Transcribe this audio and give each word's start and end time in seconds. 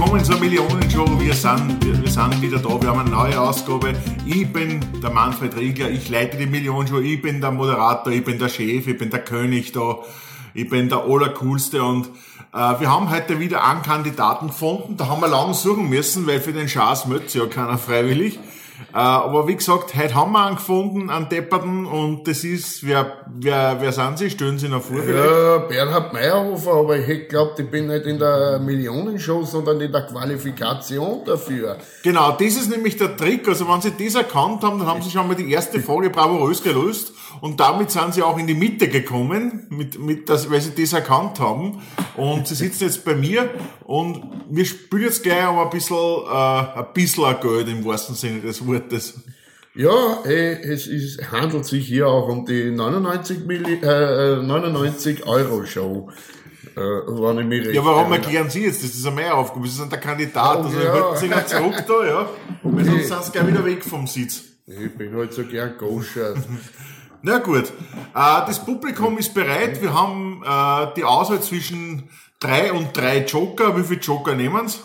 Willkommen 0.00 0.24
zur 0.24 0.40
Millionenshow. 0.40 1.20
Wir 1.20 1.34
sind, 1.34 1.84
wir, 1.84 2.02
wir 2.02 2.10
sind 2.10 2.40
wieder 2.40 2.56
da, 2.56 2.80
wir 2.80 2.88
haben 2.88 3.00
eine 3.00 3.10
neue 3.10 3.38
Ausgabe. 3.38 3.92
Ich 4.24 4.50
bin 4.50 4.80
der 5.02 5.10
Manfred 5.10 5.54
Riegler, 5.54 5.90
ich 5.90 6.08
leite 6.08 6.38
die 6.38 6.46
Millionenshow, 6.46 7.00
ich 7.00 7.20
bin 7.20 7.42
der 7.42 7.50
Moderator, 7.50 8.10
ich 8.10 8.24
bin 8.24 8.38
der 8.38 8.48
Chef, 8.48 8.86
ich 8.86 8.96
bin 8.96 9.10
der 9.10 9.22
König 9.22 9.72
da, 9.72 9.98
ich 10.54 10.70
bin 10.70 10.88
der 10.88 11.04
Allercoolste 11.04 11.82
und 11.82 12.06
äh, 12.54 12.80
wir 12.80 12.90
haben 12.90 13.10
heute 13.10 13.40
wieder 13.40 13.62
einen 13.62 13.82
Kandidaten 13.82 14.46
gefunden, 14.46 14.96
da 14.96 15.06
haben 15.08 15.20
wir 15.20 15.28
lange 15.28 15.52
suchen 15.52 15.90
müssen, 15.90 16.26
weil 16.26 16.40
für 16.40 16.54
den 16.54 16.70
Schaß 16.70 17.06
möchte 17.06 17.38
ja 17.38 17.44
keiner 17.44 17.76
freiwillig. 17.76 18.38
Äh, 18.92 18.96
aber 18.96 19.46
wie 19.46 19.56
gesagt, 19.56 19.94
heute 19.94 20.14
haben 20.14 20.32
wir 20.32 20.44
einen 20.44 20.56
gefunden, 20.56 21.10
einen 21.10 21.28
Depperten, 21.28 21.86
und 21.86 22.26
das 22.26 22.44
ist, 22.44 22.86
wer, 22.86 23.24
wer, 23.26 23.76
wer 23.80 23.92
sind 23.92 24.18
Sie? 24.18 24.30
Stellen 24.30 24.58
Sie 24.58 24.68
noch 24.68 24.82
vor 24.82 24.98
vielleicht? 24.98 25.30
Ja, 25.30 25.58
Bernhard 25.58 26.12
Meyerhofer, 26.12 26.72
aber 26.72 26.98
ich 26.98 27.06
hätte 27.06 27.26
glaubt, 27.26 27.58
ich 27.60 27.70
bin 27.70 27.86
nicht 27.86 28.06
in 28.06 28.18
der 28.18 28.58
Millionenshow, 28.58 29.44
sondern 29.44 29.80
in 29.80 29.92
der 29.92 30.02
Qualifikation 30.02 31.24
dafür. 31.24 31.76
Genau, 32.02 32.32
das 32.32 32.56
ist 32.56 32.70
nämlich 32.70 32.96
der 32.96 33.16
Trick. 33.16 33.46
Also 33.48 33.68
wenn 33.68 33.80
Sie 33.80 33.92
das 33.98 34.14
erkannt 34.14 34.62
haben, 34.62 34.78
dann 34.78 34.88
haben 34.88 35.02
Sie 35.02 35.10
schon 35.10 35.28
mal 35.28 35.34
die 35.34 35.50
erste 35.50 35.80
Frage 35.80 36.10
bravourös 36.10 36.62
gelöst 36.62 37.12
und 37.40 37.60
damit 37.60 37.90
sind 37.90 38.14
Sie 38.14 38.22
auch 38.22 38.38
in 38.38 38.46
die 38.46 38.54
Mitte 38.54 38.88
gekommen, 38.88 39.66
mit, 39.70 39.98
mit 39.98 40.28
das, 40.28 40.50
weil 40.50 40.60
Sie 40.60 40.74
das 40.74 40.92
erkannt 40.92 41.38
haben. 41.40 41.80
Und 42.16 42.46
Sie 42.48 42.54
sitzen 42.54 42.84
jetzt 42.84 43.04
bei 43.04 43.14
mir 43.14 43.50
und 43.84 44.22
wir 44.48 44.64
spielen 44.64 45.04
jetzt 45.04 45.22
gleich 45.22 45.48
um 45.48 45.58
ein 45.58 45.70
bisschen, 45.70 45.96
äh, 45.96 46.78
ein 46.78 46.86
bisschen 46.92 47.40
Geld 47.40 47.68
im 47.68 47.84
wahrsten 47.84 48.14
Sinne 48.14 48.40
des 48.40 48.66
Wortes. 48.66 48.69
Ja, 49.74 50.22
eh, 50.24 50.60
es 50.62 50.86
ist, 50.86 51.30
handelt 51.30 51.64
sich 51.64 51.86
hier 51.86 52.08
auch 52.08 52.28
um 52.28 52.44
die 52.44 52.70
99, 52.70 53.46
Milli 53.46 53.74
äh, 53.82 54.42
99 54.42 55.26
Euro 55.26 55.64
Show. 55.64 56.10
Äh, 56.76 56.80
wenn 56.80 57.38
ich 57.38 57.46
mich 57.46 57.66
recht 57.66 57.74
Ja, 57.74 57.84
warum 57.84 58.12
erklären 58.12 58.50
Sie 58.50 58.64
jetzt? 58.64 58.82
Das 58.82 58.90
ist 58.90 59.06
eine 59.06 59.14
mehr 59.16 59.36
Aufgabe. 59.36 59.66
Sie 59.68 59.76
sind 59.76 59.92
der 59.92 60.00
Kandidat. 60.00 60.58
Oh, 60.58 60.62
Also 60.64 60.80
ja. 60.80 60.92
halten 60.92 61.16
Sie 61.18 61.28
gleich 61.28 61.46
zurück 61.46 61.84
da, 61.86 62.06
ja. 62.06 62.28
Weil 62.62 62.84
sonst 62.84 63.08
sind 63.08 63.24
Sie 63.24 63.32
gleich 63.32 63.46
wieder 63.46 63.64
weg 63.64 63.84
vom 63.84 64.06
Sitz. 64.06 64.42
Ich 64.66 64.96
bin 64.96 65.14
halt 65.16 65.32
so 65.32 65.44
gern 65.44 65.76
Goscher. 65.78 66.34
Na 67.22 67.38
gut, 67.38 67.64
äh, 67.64 67.70
das 68.14 68.64
Publikum 68.64 69.18
ist 69.18 69.34
bereit. 69.34 69.80
Wir 69.82 69.94
haben 69.94 70.42
äh, 70.44 70.94
die 70.96 71.04
Auswahl 71.04 71.40
zwischen 71.42 72.08
drei 72.40 72.72
und 72.72 72.96
drei 72.96 73.24
Joker. 73.24 73.76
Wie 73.76 73.84
viele 73.84 74.00
Joker 74.00 74.34
nehmen 74.34 74.68
Sie? 74.68 74.78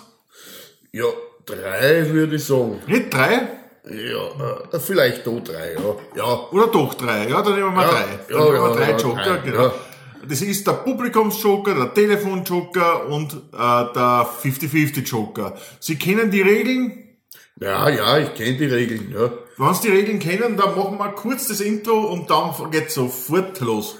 ja, 0.91 1.05
drei 1.45 2.09
würde 2.11 2.35
ich 2.35 2.43
sagen. 2.45 2.81
Nicht 2.87 3.13
drei? 3.13 3.47
Ja, 3.87 4.67
äh, 4.73 4.79
vielleicht 4.79 5.27
da 5.27 5.31
drei, 5.31 5.73
ja. 5.73 5.95
Ja, 6.15 6.49
Oder 6.51 6.67
doch 6.67 6.93
drei? 6.95 7.27
Ja, 7.27 7.41
dann 7.41 7.55
nehmen 7.55 7.75
wir 7.75 7.81
Ja, 7.83 7.89
drei. 7.89 7.99
ja, 7.99 8.37
Dann 8.37 8.43
nehmen 8.43 8.53
wir 8.53 8.69
ja, 8.69 8.75
drei 8.75 8.91
ja, 8.91 8.97
Joker, 8.97 9.37
genau. 9.37 9.61
ja. 9.63 9.73
Das 10.27 10.41
ist 10.41 10.65
der 10.65 10.73
Publikumsjoker, 10.73 11.75
der 11.75 11.93
Telefonjoker 11.93 13.07
und 13.09 13.33
äh, 13.33 13.57
der 13.93 14.27
50-50-Joker. 14.43 15.55
Sie 15.79 15.97
kennen 15.97 16.31
die 16.31 16.41
Regeln? 16.41 17.01
ja, 17.61 17.87
ja, 17.89 18.17
ich 18.17 18.33
kenne 18.33 18.57
die 18.57 18.65
Regeln, 18.65 19.13
ja. 19.13 19.31
Wenn 19.57 19.73
Sie 19.75 19.87
die 19.89 19.95
Regeln 19.95 20.19
kennen, 20.19 20.57
dann 20.57 20.75
machen 20.75 20.97
wir 20.97 21.09
kurz 21.13 21.47
das 21.47 21.61
Intro 21.61 22.07
und 22.11 22.29
dann 22.29 22.53
geht's 22.71 22.95
sofort 22.95 23.59
los. 23.61 23.97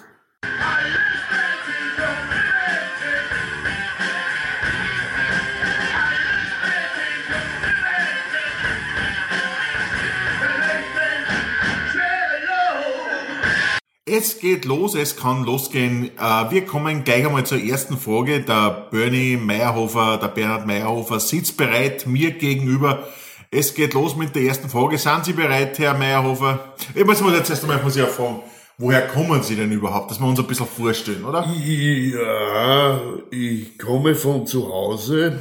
Es 14.08 14.40
geht 14.40 14.66
los, 14.66 14.94
es 14.94 15.16
kann 15.18 15.46
losgehen. 15.46 16.12
Äh, 16.20 16.52
Wir 16.52 16.64
kommen 16.68 17.04
gleich 17.04 17.26
einmal 17.26 17.44
zur 17.44 17.60
ersten 17.60 17.98
Frage. 17.98 18.42
Der 18.42 18.88
Bernie 18.92 19.36
Meyerhofer, 19.36 20.18
der 20.18 20.28
Bernhard 20.28 20.68
Meyerhofer 20.68 21.20
sitzt 21.20 21.58
bereit 21.58 22.06
mir 22.06 22.30
gegenüber. 22.30 23.08
Es 23.50 23.74
geht 23.74 23.96
los 23.96 24.16
mit 24.16 24.36
der 24.36 24.44
ersten 24.44 24.70
Frage. 24.70 25.00
Sind 25.00 25.26
Sie 25.26 25.34
bereit, 25.34 25.80
Herr 25.80 25.98
Meyerhofer? 25.98 26.76
Ich 26.94 27.04
muss 27.04 27.20
mal 27.22 27.34
jetzt 27.34 27.50
erst 27.50 27.64
einmal 27.64 27.82
muss 27.82 27.96
ich 27.96 28.04
fragen, 28.04 28.44
woher 28.78 29.08
kommen 29.08 29.42
Sie 29.42 29.56
denn 29.56 29.72
überhaupt? 29.72 30.12
Dass 30.12 30.20
wir 30.20 30.28
uns 30.28 30.40
ein 30.40 30.46
bisschen 30.46 30.68
vorstellen, 30.68 31.26
oder? 31.26 31.44
Ja, 31.50 33.02
ich 33.32 33.80
komme 33.80 34.14
von 34.14 34.46
zu 34.46 34.72
Hause. 34.72 35.40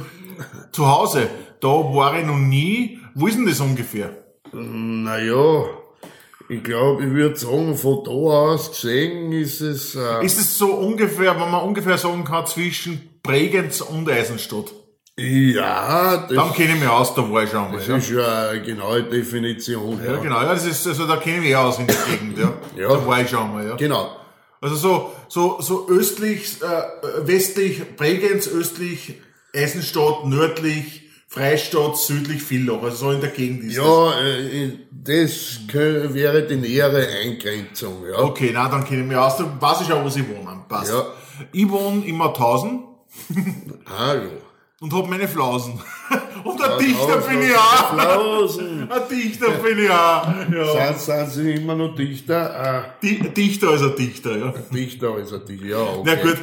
Zu 0.71 0.87
Hause, 0.87 1.29
da 1.61 1.67
war 1.67 2.17
ich 2.19 2.25
noch 2.25 2.39
nie. 2.39 2.97
Wo 3.13 3.27
ist 3.27 3.37
denn 3.37 3.45
das 3.45 3.59
ungefähr? 3.59 4.09
Naja, 4.51 5.65
ich 6.49 6.63
glaube, 6.63 7.03
ich 7.05 7.11
würde 7.11 7.35
sagen, 7.37 7.75
von 7.75 8.03
da 8.03 8.11
aus 8.11 8.69
gesehen 8.71 9.31
ist 9.31 9.61
es, 9.61 9.95
äh, 9.95 10.23
Ist 10.25 10.39
es 10.39 10.57
so 10.57 10.73
ungefähr, 10.73 11.31
wenn 11.39 11.51
man 11.51 11.63
ungefähr 11.63 11.97
sagen 11.97 12.23
kann, 12.23 12.45
zwischen 12.45 13.19
Bregenz 13.23 13.81
und 13.81 14.09
Eisenstadt? 14.09 14.71
ja, 15.17 16.17
das, 16.27 16.35
Dann 16.35 16.53
kenne 16.53 16.73
ich 16.73 16.79
mich 16.81 16.89
aus, 16.89 17.15
da 17.15 17.21
war 17.31 17.43
ich 17.43 17.49
schon 17.49 17.71
mal. 17.71 17.77
das 17.77 17.87
Ja. 17.87 17.95
ist 17.97 18.09
ja 18.11 18.49
eine 18.49 18.61
genaue 18.61 19.03
Definition. 19.03 19.99
Ja, 20.03 20.13
Ja, 20.13 20.17
genau, 20.19 20.41
ja, 20.41 20.53
das 20.53 20.65
ist, 20.65 20.85
also 20.87 21.07
da 21.07 21.17
kenne 21.17 21.37
ich 21.37 21.43
mich 21.43 21.55
aus 21.55 21.79
in 21.79 21.87
der 21.87 21.95
Gegend, 22.09 22.37
ja. 22.37 22.53
Ja. 22.77 22.89
Da 22.89 23.07
war 23.07 23.21
ich 23.21 23.29
schon 23.29 23.51
mal, 23.53 23.65
ja. 23.65 23.75
Genau. 23.75 24.09
Also 24.61 24.75
so, 24.75 25.11
so, 25.29 25.61
so 25.61 25.87
östlich, 25.89 26.61
äh, 26.61 27.27
westlich 27.27 27.95
Bregenz, 27.95 28.47
östlich 28.47 29.15
Eisenstadt, 29.55 30.25
nördlich 30.25 31.04
Freistadt, 31.35 31.97
südlich 31.97 32.41
Villach, 32.41 32.81
also 32.81 32.95
so 32.95 33.11
in 33.11 33.19
der 33.21 33.29
Gegend 33.31 33.63
ist 33.65 33.77
das. 33.77 33.85
Ja, 33.85 34.19
äh, 34.21 34.71
das 34.91 35.59
kö- 35.71 36.13
wäre 36.13 36.43
die 36.47 36.55
nähere 36.55 37.05
Eingrenzung, 37.23 38.03
ja. 38.09 38.19
Okay, 38.19 38.51
na, 38.53 38.69
dann 38.69 38.85
kenne 38.85 39.01
ich 39.01 39.07
mich 39.07 39.17
aus, 39.17 39.37
dann 39.37 39.61
weiß 39.61 39.81
ich 39.81 39.91
auch, 39.91 40.03
wo 40.03 40.09
sie 40.09 40.23
wohnen, 40.27 40.61
passt. 40.69 40.91
Ja. 40.93 41.05
Ich 41.51 41.69
wohne 41.69 42.05
in 42.05 42.15
Mauthausen 42.15 42.83
Ah, 43.85 44.13
ja. 44.13 44.21
und 44.79 44.93
hab 44.93 45.09
meine 45.09 45.27
Flausen. 45.27 45.73
Und 46.43 46.61
ein 46.63 46.77
Dichter 46.77 47.17
bin 47.17 47.41
ich 47.41 47.55
auch. 47.55 47.93
Flausen. 47.93 48.89
Ein 48.91 49.01
Dichter 49.09 49.49
bin 49.49 49.79
ich 49.79 49.89
auch. 49.89 50.27
Ja. 50.53 50.93
Sind, 50.93 50.99
sind 50.99 51.31
Sie 51.31 51.51
immer 51.53 51.73
noch 51.75 51.95
Dichter? 51.95 52.55
Ah, 52.55 52.85
Di 53.01 53.17
Dichter 53.31 53.69
als 53.69 53.81
ein 53.81 53.95
Dichter, 53.95 54.37
ja. 54.37 54.53
Dichter 54.71 55.09
als 55.15 55.33
ein 55.33 55.43
Dichter, 55.47 55.65
ja, 55.65 55.81
okay. 55.81 56.01
Na 56.05 56.15
gut, 56.15 56.37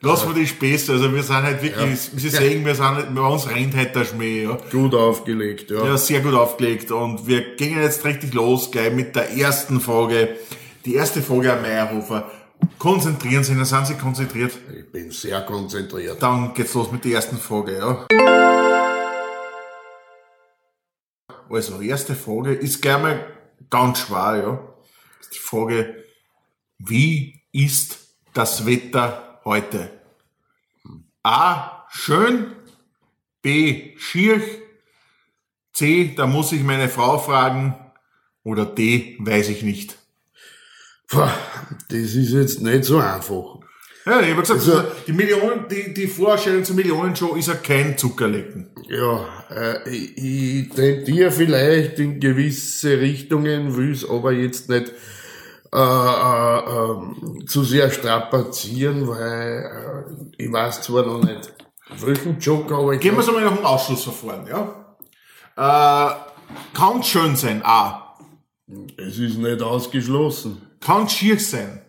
lassen 0.00 0.28
wir 0.28 0.34
die 0.34 0.46
Späße. 0.46 0.92
Also 0.92 1.12
wir 1.14 1.22
sind 1.22 1.42
halt 1.42 1.62
wirklich, 1.62 1.98
Sie 2.00 2.28
sehen, 2.28 2.64
wir 2.64 2.74
sind 2.74 2.84
halt, 2.84 3.14
bei 3.14 3.20
uns 3.20 3.48
rennt 3.48 3.74
halt 3.74 3.94
der 3.94 4.04
Schmäh, 4.04 4.44
ja. 4.44 4.58
Gut 4.70 4.94
aufgelegt, 4.94 5.70
ja. 5.70 5.84
Ja, 5.84 5.96
sehr 5.96 6.20
gut 6.20 6.34
aufgelegt. 6.34 6.90
Und 6.90 7.26
wir 7.26 7.56
gehen 7.56 7.80
jetzt 7.80 8.04
richtig 8.04 8.34
los, 8.34 8.70
gleich 8.70 8.92
mit 8.92 9.16
der 9.16 9.30
ersten 9.36 9.80
Frage. 9.80 10.36
Die 10.84 10.94
erste 10.94 11.22
Frage 11.22 11.52
an 11.52 11.62
Meyerhofer. 11.62 12.30
Konzentrieren 12.78 13.44
Sie, 13.44 13.54
dann 13.54 13.64
sind 13.64 13.86
Sie 13.86 13.94
konzentriert. 13.94 14.52
Ich 14.76 14.90
bin 14.90 15.10
sehr 15.10 15.42
konzentriert. 15.42 16.22
Dann 16.22 16.54
geht's 16.54 16.74
los 16.74 16.90
mit 16.90 17.04
der 17.04 17.12
ersten 17.12 17.38
Frage, 17.38 17.78
ja. 17.78 18.06
Also, 21.48 21.80
erste 21.80 22.14
Frage 22.14 22.54
ist 22.54 22.82
gleich 22.82 23.00
mal 23.00 23.26
ganz 23.70 24.00
schwer, 24.00 24.36
ja. 24.36 24.74
Ist 25.20 25.34
die 25.34 25.38
Frage, 25.38 26.04
wie 26.78 27.42
ist 27.52 27.98
das 28.34 28.66
Wetter 28.66 29.25
heute? 29.46 29.88
A, 31.22 31.86
schön, 31.90 32.52
B, 33.40 33.94
schier, 33.96 34.40
C, 35.72 36.12
da 36.16 36.26
muss 36.26 36.52
ich 36.52 36.62
meine 36.62 36.88
Frau 36.88 37.18
fragen 37.18 37.74
oder 38.42 38.66
D, 38.66 39.16
weiß 39.20 39.48
ich 39.48 39.62
nicht. 39.62 39.96
Puh, 41.08 41.28
das 41.88 41.98
ist 41.98 42.32
jetzt 42.32 42.60
nicht 42.60 42.84
so 42.84 42.98
einfach. 42.98 43.60
Ja, 44.04 44.20
ich 44.20 44.30
habe 44.30 44.40
gesagt, 44.42 44.60
Also- 44.60 44.84
die, 45.06 45.12
Millionen, 45.12 45.66
die, 45.68 45.92
die 45.94 46.06
Vorstellung 46.06 46.64
zur 46.64 46.76
Millionenshow 46.76 47.34
ist 47.34 47.48
ja 47.48 47.54
kein 47.54 47.96
Zuckerlecken. 47.98 48.70
Ja, 48.88 49.26
äh, 49.50 49.88
ich, 49.88 50.16
ich 50.16 50.68
tendiere 50.70 51.30
vielleicht 51.32 51.98
in 51.98 52.20
gewisse 52.20 53.00
Richtungen, 53.00 53.76
will 53.76 53.92
es 53.92 54.08
aber 54.08 54.32
jetzt 54.32 54.68
nicht 54.68 54.92
äh, 55.76 55.78
äh, 55.78 56.58
ähm, 56.90 57.46
zu 57.46 57.62
sehr 57.64 57.90
strapazieren, 57.90 59.06
weil 59.08 60.06
äh, 60.38 60.42
ich 60.42 60.50
weiß 60.52 60.82
zwar 60.82 61.04
noch 61.04 61.22
nicht, 61.22 61.52
welchen 62.00 62.38
Joker, 62.40 62.78
aber 62.78 62.94
ich 62.94 63.00
Gehen 63.00 63.14
wir 63.16 63.22
so 63.22 63.32
mal 63.32 63.44
nach 63.44 63.54
dem 63.56 63.64
Ausschlussverfahren, 63.64 64.46
ja? 64.46 64.96
Äh, 65.56 66.14
kann 66.74 67.02
schön 67.02 67.36
sein, 67.36 67.62
A. 67.64 68.16
es 68.96 69.18
ist 69.18 69.38
nicht 69.38 69.62
ausgeschlossen. 69.62 70.62
Kann 70.80 71.08
schier 71.08 71.38
sein. 71.38 71.82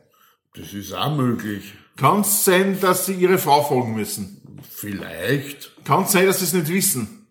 Das 0.56 0.74
ist 0.74 0.94
auch 0.94 1.16
möglich. 1.16 1.74
Kann 1.96 2.22
es 2.22 2.44
sein, 2.46 2.80
dass 2.82 3.06
sie 3.06 3.14
ihre 3.14 3.38
Frau 3.38 3.64
fragen 3.64 3.96
müssen. 3.96 4.60
Vielleicht 4.70 5.72
Kann 5.86 6.04
es 6.04 6.12
sein, 6.12 6.26
dass 6.26 6.40
sie 6.40 6.46
es 6.46 6.54
nicht 6.54 6.70
wissen. 6.70 7.28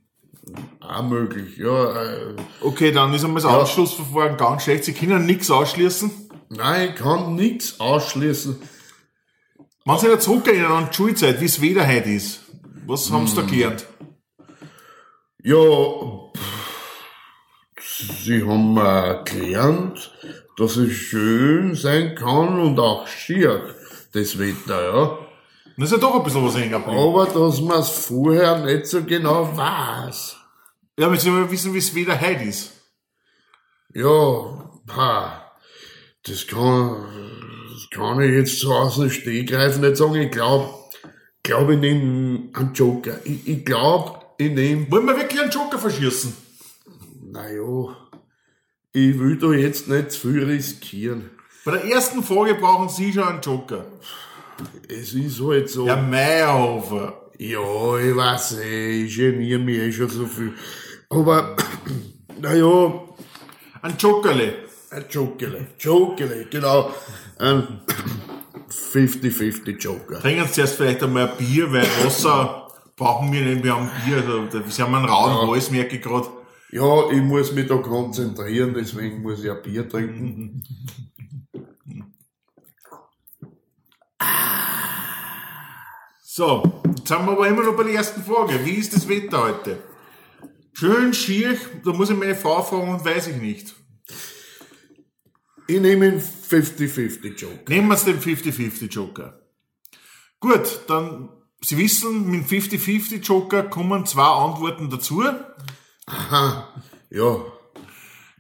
auch 0.80 1.02
möglich, 1.02 1.56
ja. 1.58 2.02
Äh, 2.02 2.36
Okay, 2.60 2.92
dann 2.92 3.12
ist 3.14 3.24
einmal 3.24 3.42
das 3.42 3.50
Ausschlussverfahren 3.50 4.36
ganz 4.36 4.62
schlecht. 4.64 4.84
Sie 4.84 4.92
können 4.92 5.26
nichts 5.26 5.50
ausschließen. 5.50 6.10
Nein, 6.48 6.90
ich 6.90 6.96
kann 6.96 7.34
nichts 7.34 7.80
ausschließen. 7.80 8.60
Wenn 9.84 9.98
Sie 9.98 10.06
wieder 10.06 10.20
zurückgehen 10.20 10.66
an 10.66 10.88
die 10.90 10.96
Schulzeit, 10.96 11.40
wie 11.40 11.44
es 11.44 11.60
Wetter 11.60 11.86
heute 11.86 12.10
ist, 12.10 12.40
was 12.86 13.10
haben 13.10 13.26
Sie 13.26 13.36
da 13.36 13.42
gelernt? 13.42 13.86
Ja, 15.42 15.56
pff, 16.36 16.66
sie 18.24 18.42
haben 18.42 18.74
mir 18.74 19.22
gelernt, 19.24 20.12
dass 20.56 20.76
es 20.76 20.92
schön 20.92 21.74
sein 21.74 22.14
kann 22.14 22.58
und 22.58 22.80
auch 22.80 23.06
schier, 23.06 23.74
das 24.12 24.38
Wetter, 24.38 24.82
ja. 24.82 25.18
Das 25.76 25.92
ist 25.92 25.92
ja 25.92 25.98
doch 25.98 26.16
ein 26.16 26.24
bisschen 26.24 26.44
was 26.44 26.56
hängen 26.56 26.72
geblieben. 26.72 26.98
Aber 26.98 27.26
dass 27.26 27.60
man 27.60 27.80
es 27.80 27.90
vorher 27.90 28.64
nicht 28.64 28.86
so 28.86 29.04
genau 29.04 29.56
weiß. 29.56 30.36
Ja, 30.98 31.06
aber 31.06 31.14
jetzt 31.14 31.26
wollen 31.26 31.50
wissen, 31.50 31.74
wie 31.74 31.78
es 31.78 31.94
wieder 31.94 32.18
heute 32.18 32.44
ist. 32.44 32.72
Ja, 33.92 34.70
pa, 34.86 35.45
das 36.26 36.46
kann, 36.46 37.04
das 37.72 37.90
kann 37.90 38.20
ich 38.20 38.30
jetzt 38.32 38.58
so 38.60 38.72
aus 38.72 38.96
dem 38.96 39.10
Stegreif 39.10 39.78
nicht 39.78 39.96
sagen. 39.96 40.16
Ich 40.16 40.30
glaube, 40.30 40.68
glaube 41.42 41.74
ich 41.74 41.80
nehme 41.80 42.48
einen 42.54 42.74
Joker. 42.74 43.18
Ich, 43.24 43.46
ich 43.46 43.64
glaube, 43.64 44.20
ich 44.38 44.50
nehme, 44.52 44.90
Wollen 44.90 45.06
wir 45.06 45.16
wirklich 45.16 45.40
einen 45.40 45.50
Joker 45.50 45.78
verschießen? 45.78 46.36
naja, 47.30 47.96
ich 48.92 49.18
will 49.18 49.36
da 49.36 49.52
jetzt 49.52 49.88
nicht 49.88 50.10
zu 50.10 50.28
viel 50.28 50.44
riskieren. 50.44 51.30
Bei 51.64 51.72
der 51.72 51.84
ersten 51.84 52.22
Frage 52.22 52.54
brauchen 52.54 52.88
Sie 52.88 53.12
schon 53.12 53.24
einen 53.24 53.40
Joker. 53.42 53.84
Es 54.88 55.12
ist 55.12 55.40
halt 55.42 55.68
so. 55.68 55.86
Herr 55.86 56.00
Meyerhofer. 56.00 57.30
Ja, 57.38 57.98
ich 57.98 58.16
weiß 58.16 58.58
eh, 58.60 59.04
ich 59.04 59.14
geniere 59.16 59.58
mich 59.58 59.76
eh 59.78 59.92
schon 59.92 60.08
so 60.08 60.24
viel. 60.24 60.54
Aber, 61.10 61.54
naja, 62.40 63.02
Ein 63.82 63.96
Jokerle. 63.98 64.54
Ein 64.90 65.04
Jokerle, 65.10 65.66
Jokerle, 65.78 66.46
genau. 66.50 66.90
Ein 67.38 67.80
50-50 68.70 69.78
Joker. 69.78 70.20
Trinken 70.20 70.46
Sie 70.46 70.52
zuerst 70.54 70.76
vielleicht 70.76 71.02
einmal 71.02 71.30
ein 71.30 71.36
Bier, 71.36 71.72
weil 71.72 71.86
Wasser 72.04 72.68
brauchen 72.96 73.32
wir 73.32 73.42
nicht. 73.42 73.62
Wir 73.62 73.76
haben 73.76 73.90
Bier. 74.04 74.16
Also, 74.16 74.68
Sie 74.68 74.82
haben 74.82 74.94
einen 74.94 75.04
rauen 75.04 75.48
Hals, 75.48 75.70
merke 75.70 75.96
ich 75.96 76.02
gerade. 76.02 76.28
Ja, 76.70 77.10
ich 77.10 77.22
muss 77.22 77.52
mich 77.52 77.68
da 77.68 77.76
konzentrieren, 77.76 78.74
deswegen 78.74 79.22
muss 79.22 79.42
ich 79.42 79.50
ein 79.50 79.62
Bier 79.62 79.88
trinken. 79.88 80.62
So, 86.22 86.82
jetzt 86.86 87.08
sind 87.08 87.24
wir 87.24 87.32
aber 87.32 87.48
immer 87.48 87.62
noch 87.62 87.76
bei 87.76 87.84
der 87.84 87.94
ersten 87.94 88.22
Frage. 88.22 88.64
Wie 88.64 88.72
ist 88.72 88.94
das 88.94 89.08
Wetter 89.08 89.44
heute? 89.44 89.78
Schön 90.74 91.14
schier, 91.14 91.56
da 91.82 91.92
muss 91.92 92.10
ich 92.10 92.16
meine 92.16 92.34
Frau 92.34 92.62
fragen 92.62 92.90
und 92.90 93.02
weiß 93.02 93.28
ich 93.28 93.36
nicht. 93.36 93.74
Ich 95.68 95.80
nehme 95.80 96.06
einen 96.06 96.20
50-50 96.20 97.34
Joker. 97.36 97.58
Nehmen 97.68 97.88
wir 97.88 97.96
den 97.96 98.20
50-50 98.20 98.88
Joker. 98.88 99.40
Gut, 100.40 100.80
dann, 100.86 101.28
Sie 101.60 101.76
wissen, 101.78 102.30
mit 102.30 102.50
dem 102.50 102.60
50-50 102.60 103.22
Joker 103.22 103.64
kommen 103.64 104.06
zwei 104.06 104.26
Antworten 104.26 104.90
dazu. 104.90 105.24
Aha, 106.06 106.68
ja. 107.10 107.36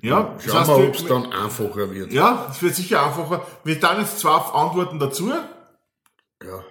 Ja, 0.02 0.34
das 0.34 0.44
Schauen 0.44 0.60
heißt, 0.60 0.68
wir, 0.68 0.88
ob 0.88 0.94
es 0.94 1.06
dann 1.06 1.32
einfacher 1.32 1.90
wird. 1.92 2.12
ja, 2.12 2.48
es 2.50 2.62
wird 2.62 2.74
sicher 2.76 3.04
einfacher. 3.04 3.44
Wir 3.64 3.80
tun 3.80 3.98
jetzt 3.98 4.20
zwei 4.20 4.36
Antworten 4.36 4.98
dazu. 4.98 5.32
Ja. 6.44 6.64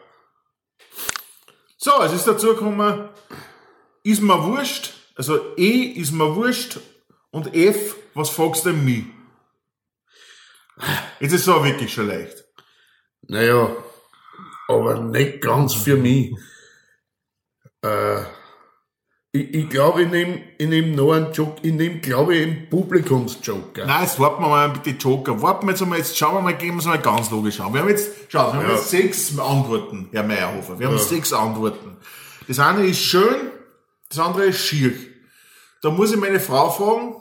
So, 1.77 1.91
es 2.01 2.13
ist 2.13 2.27
dazu 2.27 2.47
gekommen, 2.47 3.09
ist 4.03 4.21
mir 4.21 4.41
wurscht, 4.43 4.93
also 5.15 5.39
E 5.57 5.81
ist 5.81 6.13
mir 6.13 6.35
wurscht 6.35 6.79
und 7.31 7.53
F, 7.53 7.95
was 8.13 8.29
fragst 8.29 8.65
du 8.65 8.69
denn 8.69 8.85
mich? 8.85 9.03
Jetzt 11.19 11.33
ist 11.33 11.41
es 11.41 11.49
aber 11.49 11.65
wirklich 11.65 11.93
schon 11.93 12.07
leicht. 12.07 12.43
Naja, 13.27 13.75
aber 14.67 14.99
nicht 14.99 15.41
ganz 15.41 15.73
für 15.73 15.95
mich. 15.95 16.33
Äh, 17.83 18.21
ich, 19.31 19.53
ich 19.53 19.69
glaube, 19.69 20.03
ich 20.03 20.09
nehme 20.09 20.41
ich 20.57 20.67
nehm 20.67 20.95
noch 20.95 21.11
einen 21.13 21.31
Joker. 21.33 21.59
Ich 21.61 21.73
nehme, 21.73 21.99
glaube 21.99 22.35
ich, 22.35 22.43
einen 22.43 22.69
Publikumsjoker. 22.69 23.85
Nein, 23.85 24.03
jetzt 24.03 24.19
warten 24.19 24.41
wir 24.43 24.47
mal 24.49 24.69
mit 24.69 24.85
den 24.85 24.97
Joker. 24.97 25.41
Warten 25.41 25.65
wir 25.67 25.71
jetzt 25.71 25.81
einmal, 25.81 25.97
jetzt 25.99 26.17
schauen 26.17 26.35
wir 26.35 26.41
mal, 26.41 26.55
gehen 26.55 26.75
wir 26.75 26.79
es 26.79 26.85
mal 26.85 26.99
ganz 26.99 27.31
logisch 27.31 27.59
an. 27.59 27.73
Wir 27.73 27.81
haben 27.81 27.89
jetzt, 27.89 28.11
schau, 28.29 28.53
wir 28.53 28.59
haben 28.59 28.67
Ja. 28.69 28.75
jetzt 28.75 28.89
sechs 28.89 29.37
Antworten, 29.37 30.09
Herr 30.11 30.23
Meyerhofer. 30.23 30.79
Wir 30.79 30.87
haben 30.87 30.97
sechs 30.97 31.33
Antworten. 31.33 31.97
Das 32.47 32.59
eine 32.59 32.85
ist 32.85 32.99
schön, 33.01 33.51
das 34.09 34.19
andere 34.19 34.45
ist 34.45 34.59
schier. 34.65 34.93
Da 35.81 35.89
muss 35.91 36.11
ich 36.11 36.17
meine 36.17 36.39
Frau 36.39 36.69
fragen, 36.69 37.15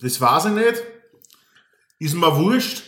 das 0.00 0.20
weiß 0.20 0.46
ich 0.46 0.52
nicht, 0.52 0.82
ist 2.00 2.14
mir 2.14 2.36
wurscht, 2.36 2.82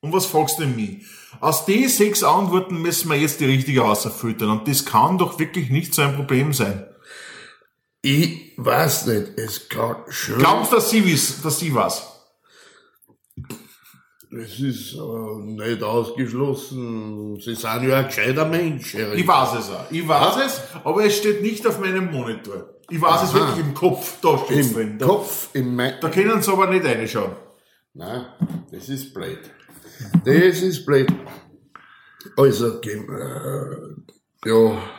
und 0.00 0.12
was 0.12 0.26
fragst 0.26 0.58
du 0.58 0.62
denn 0.62 0.74
mich? 0.74 1.04
Aus 1.40 1.64
den 1.64 1.88
sechs 1.88 2.22
Antworten 2.22 2.82
müssen 2.82 3.08
wir 3.10 3.16
jetzt 3.16 3.40
die 3.40 3.46
richtige 3.46 3.82
rausfiltern, 3.82 4.50
und 4.50 4.66
das 4.66 4.84
kann 4.84 5.18
doch 5.18 5.38
wirklich 5.38 5.70
nicht 5.70 5.94
so 5.94 6.02
ein 6.02 6.16
Problem 6.16 6.52
sein. 6.52 6.86
Ich 8.02 8.52
weiß 8.56 9.06
nicht, 9.06 9.38
es 9.38 9.68
kann 9.68 9.96
schön. 10.08 10.38
Glaubst 10.38 10.72
du, 10.72 10.76
dass 10.76 10.90
sie 10.90 11.04
wissen, 11.06 11.42
dass 11.42 11.58
sie 11.58 11.74
was? 11.74 12.10
Es 14.30 14.58
ist 14.58 14.94
äh, 14.94 15.42
nicht 15.42 15.82
ausgeschlossen. 15.82 17.36
Sie 17.36 17.54
sind 17.54 17.82
ja 17.84 17.98
ein 17.98 18.06
gescheiter 18.06 18.44
Mensch. 18.44 18.94
Herr 18.94 19.14
Ich 19.14 19.26
weiß 19.26 19.60
es 19.60 19.70
auch. 19.70 19.90
Ich 19.90 20.06
weiß 20.06 20.36
es, 20.44 20.60
aber 20.82 21.04
es 21.04 21.16
steht 21.16 21.40
nicht 21.42 21.66
auf 21.66 21.78
meinem 21.78 22.10
Monitor. 22.10 22.74
Ich 22.90 23.00
weiß 23.00 23.22
es 23.22 23.30
Aha. 23.30 23.34
wirklich 23.34 23.64
im 23.64 23.74
Kopf. 23.74 24.20
Da 24.20 24.38
steht 24.38 24.58
es 24.58 24.72
drin. 24.72 24.98
Kopf, 24.98 25.48
im 25.54 25.76
Me 25.76 25.96
da 26.00 26.08
können 26.10 26.42
sie 26.42 26.52
aber 26.52 26.66
nicht 26.66 26.84
reinschauen. 26.84 27.32
Nein, 27.94 28.26
das 28.72 28.88
ist 28.88 29.14
blöd. 29.14 29.38
Das 30.24 30.62
ist 30.62 30.84
blöd. 30.84 31.12
Also, 32.36 32.80
äh, 32.80 33.94
ja, 34.46 34.90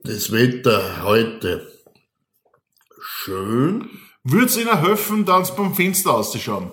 das 0.00 0.32
Wetter 0.32 1.02
heute 1.02 1.70
schön. 3.00 3.90
Würde 4.22 4.46
es 4.46 4.56
ihnen 4.56 4.80
helfen, 4.80 5.24
dann 5.26 5.46
beim 5.56 5.74
Fenster 5.74 6.14
auszuschauen? 6.14 6.72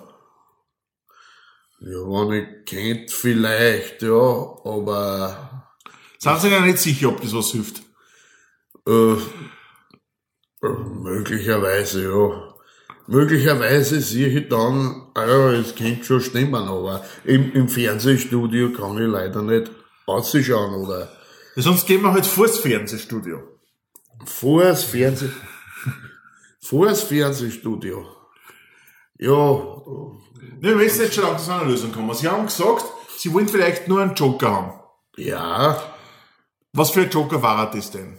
Ja, 1.80 1.98
wenn 2.30 2.32
ich 2.32 2.66
kennt, 2.66 3.12
vielleicht, 3.12 4.02
ja, 4.04 4.14
aber 4.64 5.74
Sind 6.20 6.40
sie 6.40 6.50
ja 6.50 6.62
nicht 6.62 6.78
sicher, 6.78 7.10
ob 7.10 7.22
das 7.22 7.34
was 7.34 7.52
hilft? 7.52 7.82
äh, 8.88 9.14
äh, 9.14 10.70
möglicherweise, 11.04 12.04
ja. 12.04 12.51
Möglicherweise 13.12 14.00
sehe 14.00 14.28
ich 14.30 14.48
dann, 14.48 15.08
ah 15.16 15.26
ja, 15.26 15.52
es 15.52 15.76
könnte 15.76 16.06
schon 16.06 16.22
stimmen, 16.22 16.56
aber 16.56 17.04
im, 17.26 17.52
im 17.52 17.68
Fernsehstudio 17.68 18.72
kann 18.72 18.98
ich 18.98 19.08
leider 19.10 19.42
nicht 19.42 19.70
ausschauen 20.06 20.76
oder 20.76 21.10
Sonst 21.58 21.86
gehen 21.86 22.02
wir 22.02 22.14
halt 22.14 22.26
vor 22.26 22.48
das 22.48 22.58
Fernsehstudio. 22.60 23.44
vor 24.26 24.64
das 24.64 24.86
Fernseh, 24.86 25.30
vor 26.62 26.86
das 26.86 27.04
Fernsehstudio. 27.04 28.06
Ja, 29.20 29.78
Ne, 30.64 30.70
wir 30.70 30.76
müssen 30.76 31.02
jetzt 31.02 31.16
schon 31.16 31.24
langsam 31.24 31.46
zu 31.46 31.52
einer 31.52 31.72
Lösung 31.72 31.92
kommen. 31.92 32.14
Sie 32.14 32.28
haben 32.28 32.46
gesagt, 32.46 32.86
sie 33.18 33.34
wollen 33.34 33.48
vielleicht 33.48 33.88
nur 33.88 34.02
einen 34.02 34.16
Joker 34.16 34.52
haben. 34.52 34.80
ja, 35.18 35.82
Was 36.74 36.92
für 36.92 37.02
ein 37.02 37.10
Joker 37.10 37.42
war 37.42 37.70
das 37.72 37.92
denn? 37.92 38.18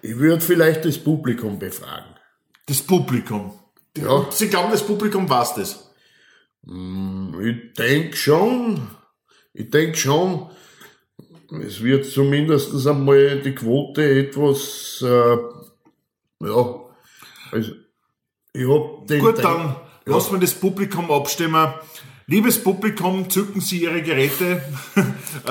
ich 0.00 0.16
würde 0.16 0.40
vielleicht 0.40 0.84
das 0.84 0.98
Publikum 0.98 1.58
befragen. 1.58 2.14
Das 2.66 2.80
Publikum. 2.80 3.58
Ja. 3.96 4.26
Sie 4.30 4.48
glauben, 4.48 4.72
das 4.72 4.86
Publikum 4.86 5.28
weiß 5.28 5.54
das. 5.54 5.90
Ich 6.64 7.74
denke 7.74 8.16
schon, 8.16 8.88
ich 9.52 9.70
denke 9.70 9.96
schon, 9.96 10.50
es 11.60 11.82
wird 11.82 12.06
zumindest 12.06 12.86
einmal 12.86 13.40
die 13.40 13.54
Quote 13.54 14.02
etwas, 14.02 15.02
äh, 15.02 15.36
ja, 16.46 16.80
also, 17.50 17.72
ich 18.54 18.68
hab 18.68 19.06
den 19.06 19.20
Gut, 19.20 19.44
dann 19.44 19.76
lassen 20.06 20.32
wir 20.32 20.40
das 20.40 20.54
Publikum 20.54 21.10
abstimmen. 21.10 21.74
Liebes 22.26 22.62
Publikum, 22.62 23.28
zücken 23.28 23.60
Sie 23.60 23.82
Ihre 23.82 24.00
Geräte. 24.00 24.62
äh, 25.44 25.48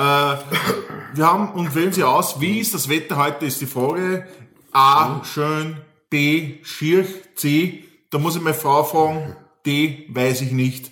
wir 1.14 1.26
haben 1.26 1.52
und 1.52 1.74
wählen 1.74 1.92
Sie 1.92 2.02
aus, 2.02 2.40
wie 2.40 2.58
ist 2.58 2.74
das 2.74 2.88
Wetter 2.88 3.16
heute, 3.18 3.46
ist 3.46 3.60
die 3.60 3.66
Frage. 3.66 4.26
A, 4.72 5.22
schön, 5.24 5.76
B, 6.10 6.58
schier, 6.64 7.06
C, 7.36 7.84
da 8.12 8.18
muss 8.18 8.36
ich 8.36 8.42
meine 8.42 8.54
Frau 8.54 8.84
fragen, 8.84 9.34
D, 9.64 10.06
weiß 10.10 10.42
ich 10.42 10.52
nicht, 10.52 10.90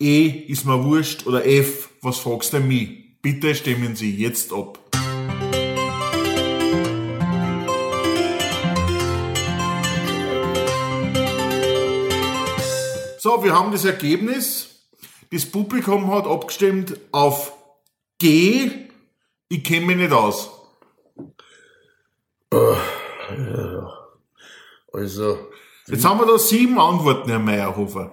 E, 0.00 0.26
ist 0.26 0.66
mir 0.66 0.84
wurscht 0.84 1.24
oder 1.26 1.46
F, 1.46 1.90
was 2.02 2.18
fragst 2.18 2.52
du 2.52 2.60
mich? 2.60 3.20
Bitte 3.22 3.54
stimmen 3.54 3.94
Sie 3.94 4.14
jetzt 4.16 4.52
ab. 4.52 4.80
So, 13.20 13.42
wir 13.44 13.54
haben 13.54 13.70
das 13.72 13.84
Ergebnis. 13.84 14.88
Das 15.32 15.46
Publikum 15.46 16.12
hat 16.12 16.26
abgestimmt 16.26 16.98
auf 17.12 17.52
G. 18.18 18.88
Ich 19.48 19.62
kenne 19.62 19.86
mich 19.86 19.96
nicht 19.96 20.12
aus. 20.12 20.50
also, 24.92 25.38
Jetzt 25.88 26.04
haben 26.04 26.18
wir 26.20 26.26
da 26.26 26.38
sieben 26.38 26.78
Antworten, 26.78 27.28
Herr 27.30 27.38
Meyerhofer. 27.38 28.10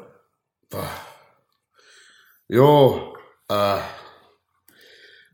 ja, 2.47 2.89
äh, 3.49 3.81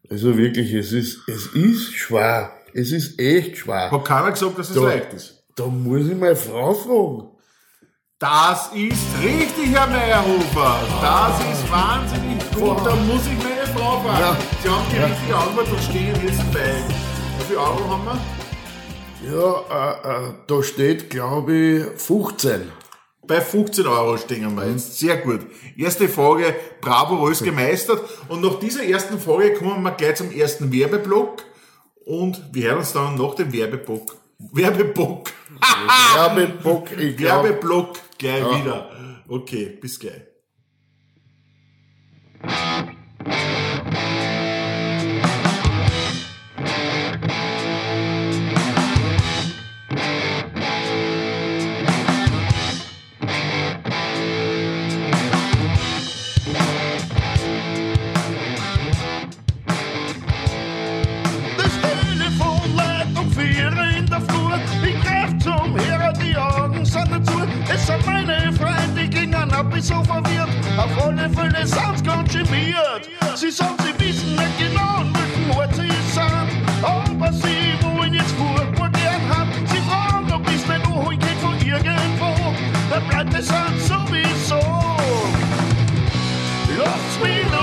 also 0.09 0.37
wirklich, 0.37 0.73
es 0.73 0.91
ist, 0.91 1.27
es 1.27 1.47
ist 1.47 1.93
schwer, 1.93 2.51
es 2.73 2.91
ist 2.91 3.19
echt 3.19 3.57
schwer. 3.57 3.91
Hat 3.91 4.05
keiner 4.05 4.31
gesagt, 4.31 4.57
dass 4.57 4.69
es 4.69 4.75
Da- 4.75 4.81
leicht 4.87 5.13
ist. 5.13 5.43
Da 5.55 5.65
muss 5.67 6.07
ich 6.07 6.15
meine 6.15 6.35
Frau 6.37 6.73
fragen. 6.73 7.31
Das 8.17 8.67
ist 8.73 9.05
richtig, 9.21 9.71
Herr 9.71 9.87
Meyerhofer. 9.87 10.79
Das 11.01 11.39
ist 11.51 11.69
wahnsinnig 11.71 12.39
gut. 12.51 12.77
Da 12.85 12.95
muss 12.95 13.21
ich 13.27 13.37
meine 13.43 13.73
brav. 13.73 14.05
Ja. 14.19 14.37
Sie 14.63 14.69
haben 14.69 14.85
die 14.91 14.97
richtige 14.97 15.35
Antwort 15.35 15.69
und 15.69 15.81
stehen 15.83 16.15
jetzt 16.25 16.53
bei. 16.53 16.83
Wie 17.39 17.43
viel 17.45 17.57
Euro 17.57 17.89
haben 17.89 18.05
wir? 18.05 18.19
Ja, 19.23 19.63
äh, 19.69 20.29
äh, 20.29 20.33
da 20.47 20.63
steht, 20.63 21.09
glaube 21.09 21.53
ich, 21.53 22.01
15. 22.01 22.71
Bei 23.27 23.41
15 23.41 23.85
Euro 23.85 24.17
stehen 24.17 24.55
wir 24.55 24.67
jetzt. 24.67 24.97
Sehr 24.97 25.17
gut. 25.17 25.41
Erste 25.77 26.09
Frage 26.09 26.55
bravourös 26.81 27.43
gemeistert. 27.43 28.01
Und 28.27 28.41
nach 28.41 28.59
dieser 28.59 28.83
ersten 28.83 29.19
Frage 29.19 29.53
kommen 29.53 29.83
wir 29.83 29.91
gleich 29.91 30.15
zum 30.15 30.31
ersten 30.31 30.71
Werbeblock. 30.71 31.43
Und 32.05 32.41
wir 32.53 32.69
hören 32.69 32.79
uns 32.79 32.93
dann 32.93 33.15
nach 33.15 33.35
dem 33.35 33.53
Werbeblock. 33.53 34.15
Werbeblock. 34.39 35.29
Ich 36.97 37.17
glaube. 37.17 37.49
Werbeblock 37.49 37.99
gleich 38.17 38.43
wieder. 38.61 38.89
Okay, 39.27 39.77
bis 39.79 39.99
gleich. 39.99 40.28
Gingen 69.79 69.79
ab, 69.79 69.79
ich 69.79 69.85
so 69.85 70.03
verwirrt. 70.03 70.49
Auf 70.77 71.05
alle 71.05 71.29
Fälle 71.29 71.65
sind's 71.65 72.03
ganz 72.03 72.31
geniert. 72.31 73.09
Sie 73.35 73.51
sagen, 73.51 73.75
sie 73.79 74.05
wissen 74.05 74.35
nicht 74.35 74.57
genau, 74.57 74.99
an 74.99 75.13
welchem 75.13 75.57
Ort 75.57 75.75
sie 75.75 75.87
sind. 76.13 76.83
Aber 76.83 77.31
sie 77.33 77.75
wollen 77.81 78.13
jetzt 78.13 78.31
furchtbar 78.31 78.89
gern 78.89 79.21
haben. 79.29 79.51
Sie 79.65 79.81
fragen, 79.81 80.31
ob 80.31 80.47
ich's 80.49 80.67
nicht 80.67 80.87
holen 80.87 81.19
kann 81.19 81.37
von 81.41 81.67
irgendwo. 81.67 82.53
Der 82.91 83.01
Pleite 83.09 83.41
sind 83.41 83.79
sowieso. 83.81 84.59
Lasst 86.77 87.21
mich 87.21 87.58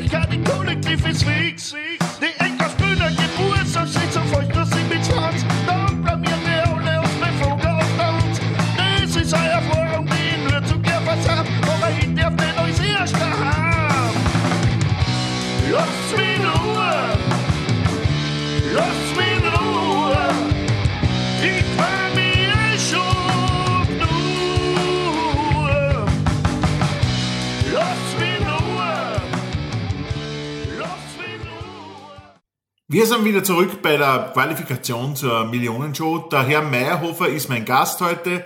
Und 0.00 0.10
Leidlichkeit 0.12 0.34
im 0.34 0.44
Kollektiv 0.44 1.06
ist 1.06 1.26
Wir 32.92 33.06
sind 33.06 33.24
wieder 33.24 33.44
zurück 33.44 33.82
bei 33.82 33.96
der 33.96 34.30
Qualifikation 34.32 35.14
zur 35.14 35.44
Millionenshow. 35.44 36.26
Der 36.28 36.42
Herr 36.42 36.62
Meyerhofer 36.62 37.28
ist 37.28 37.48
mein 37.48 37.64
Gast 37.64 38.00
heute. 38.00 38.44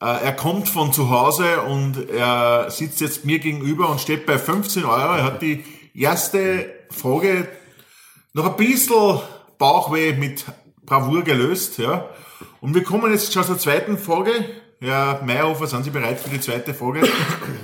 Äh, 0.00 0.24
Er 0.24 0.32
kommt 0.32 0.68
von 0.68 0.92
zu 0.92 1.08
Hause 1.08 1.60
und 1.60 2.10
er 2.10 2.68
sitzt 2.68 3.00
jetzt 3.00 3.24
mir 3.24 3.38
gegenüber 3.38 3.88
und 3.88 4.00
steht 4.00 4.26
bei 4.26 4.38
15 4.38 4.84
Euro. 4.84 5.14
Er 5.14 5.22
hat 5.22 5.40
die 5.40 5.62
erste 5.94 6.66
Frage 6.90 7.46
noch 8.32 8.46
ein 8.46 8.56
bisschen 8.56 9.20
Bauchweh 9.56 10.14
mit 10.14 10.46
Bravour 10.84 11.22
gelöst. 11.22 11.78
Ja. 11.78 12.08
Und 12.60 12.74
wir 12.74 12.82
kommen 12.82 13.12
jetzt 13.12 13.32
schon 13.32 13.44
zur 13.44 13.56
zweiten 13.56 13.98
Frage. 13.98 14.32
Herr 14.80 15.22
Meyerhofer, 15.24 15.68
sind 15.68 15.84
Sie 15.84 15.90
bereit 15.90 16.18
für 16.18 16.30
die 16.30 16.40
zweite 16.40 16.74
Frage? 16.74 17.02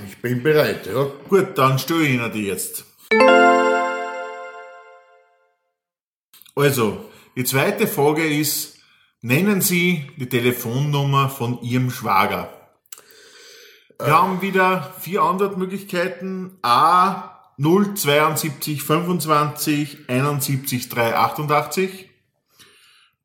Ich 0.07 0.21
bin 0.21 0.41
bereit, 0.41 0.87
ja. 0.87 1.05
Gut, 1.27 1.57
dann 1.57 1.77
stelle 1.77 2.03
ich 2.03 2.13
Ihnen 2.13 2.31
die 2.31 2.45
jetzt. 2.45 2.85
Also, 6.57 7.05
die 7.35 7.43
zweite 7.43 7.85
Frage 7.85 8.25
ist, 8.25 8.79
nennen 9.21 9.61
Sie 9.61 10.09
die 10.17 10.27
Telefonnummer 10.27 11.29
von 11.29 11.61
Ihrem 11.61 11.91
Schwager. 11.91 12.51
Wir 13.99 14.11
haben 14.11 14.41
wieder 14.41 14.95
vier 14.99 15.21
Antwortmöglichkeiten. 15.21 16.57
A 16.63 17.51
072 17.59 18.81
25 18.81 20.09
71 20.09 20.89
388. 20.89 22.09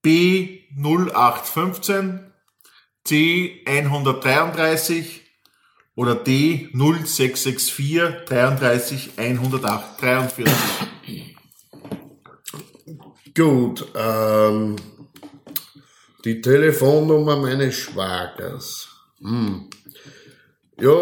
B 0.03 0.65
0815. 0.77 2.31
C 3.05 3.63
133 3.67 5.23
oder 5.95 6.17
D 6.17 6.69
0664 6.75 8.27
33 8.27 9.13
108 9.17 10.03
43. 10.03 10.92
Gut, 13.35 13.87
ähm, 13.95 14.77
die 16.25 16.41
Telefonnummer 16.41 17.37
meines 17.37 17.75
Schwagers. 17.75 18.89
Hm. 19.21 19.71
Ja, 20.79 20.99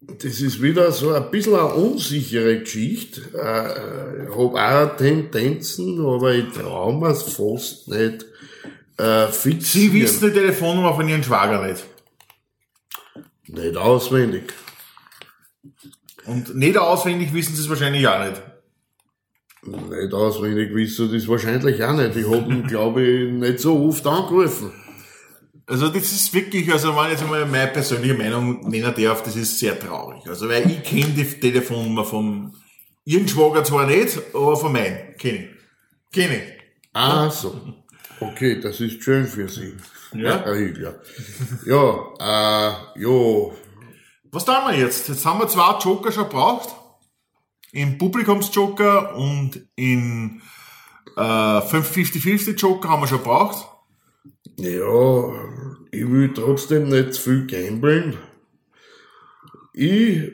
das 0.00 0.40
ist 0.40 0.60
wieder 0.60 0.90
so 0.90 1.12
ein 1.12 1.30
bisschen 1.30 1.54
eine 1.54 1.74
unsichere 1.74 2.60
Geschichte. 2.60 3.20
Äh, 3.34 4.24
ich 4.24 4.36
habe 4.36 4.92
auch 4.92 4.96
Tendenzen, 4.96 6.04
aber 6.04 6.34
ich 6.34 6.52
traue 6.52 6.98
mir 6.98 7.10
es 7.10 7.22
fast 7.22 7.88
nicht 7.88 8.26
äh, 8.98 9.28
fixieren. 9.28 9.92
Sie 9.92 10.02
wissen 10.02 10.28
die 10.28 10.34
Telefonnummer 10.34 10.94
von 10.94 11.08
Ihrem 11.08 11.22
Schwager 11.22 11.66
nicht. 11.66 11.84
Nicht 13.46 13.76
auswendig. 13.76 14.52
Und 16.24 16.54
nicht 16.54 16.76
auswendig 16.76 17.32
wissen 17.32 17.54
Sie 17.54 17.62
es 17.62 17.68
wahrscheinlich 17.68 18.06
auch 18.06 18.24
nicht. 18.24 18.42
Nicht 19.64 20.12
auswendig 20.12 20.74
wissen 20.74 21.12
das 21.12 21.28
wahrscheinlich 21.28 21.82
auch 21.84 21.92
nicht. 21.92 22.16
Ich 22.16 22.28
habe 22.28 22.52
ihn, 22.52 22.66
glaube 22.68 23.02
ich, 23.02 23.32
nicht 23.32 23.60
so 23.60 23.84
oft 23.86 24.06
angerufen. 24.06 24.72
Also 25.66 25.88
das 25.88 26.10
ist 26.10 26.34
wirklich, 26.34 26.70
also 26.72 26.96
wenn 26.96 27.12
ich 27.12 27.20
jetzt 27.20 27.28
mal 27.28 27.46
meine 27.46 27.70
persönliche 27.70 28.14
Meinung 28.14 28.68
nennen 28.68 28.92
darf, 28.96 29.22
das 29.22 29.36
ist 29.36 29.58
sehr 29.58 29.78
traurig. 29.78 30.26
Also 30.28 30.48
weil 30.48 30.68
ich 30.68 30.82
kenne 30.82 31.12
die 31.16 31.24
Telefonnummer 31.24 32.04
vom 32.04 32.52
Ihren 33.04 33.28
Schwager 33.28 33.64
zwar 33.64 33.86
nicht, 33.86 34.20
aber 34.34 34.56
von 34.56 34.72
meinem 34.72 35.16
kenne 35.16 35.38
ich. 35.38 35.50
Kenne 36.12 36.36
ich. 36.36 36.52
Ah, 36.92 37.30
so. 37.30 37.54
Okay, 38.20 38.60
das 38.60 38.80
ist 38.80 39.02
schön 39.02 39.26
für 39.26 39.48
Sie. 39.48 39.74
Ja? 40.14 40.44
Hügler. 40.44 41.00
Ja, 41.64 42.74
äh, 42.94 43.00
jo, 43.00 43.54
Was 44.30 44.44
tun 44.44 44.54
wir 44.66 44.76
jetzt? 44.76 45.08
Jetzt 45.08 45.24
haben 45.24 45.40
wir 45.40 45.48
zwei 45.48 45.78
Joker 45.78 46.12
schon 46.12 46.28
braucht. 46.28 46.81
Im 47.72 47.98
Publikumsjoker 47.98 49.16
und 49.16 49.66
in 49.76 50.42
äh, 51.16 51.20
50-50 51.20 52.56
Joker 52.56 52.90
haben 52.90 53.02
wir 53.02 53.08
schon 53.08 53.22
braucht. 53.22 53.66
ja, 54.58 55.32
ich 55.90 56.10
will 56.10 56.32
trotzdem 56.34 56.88
nicht 56.88 57.14
zu 57.14 57.22
viel 57.22 57.46
gambeln. 57.46 58.16
Ich 59.72 60.32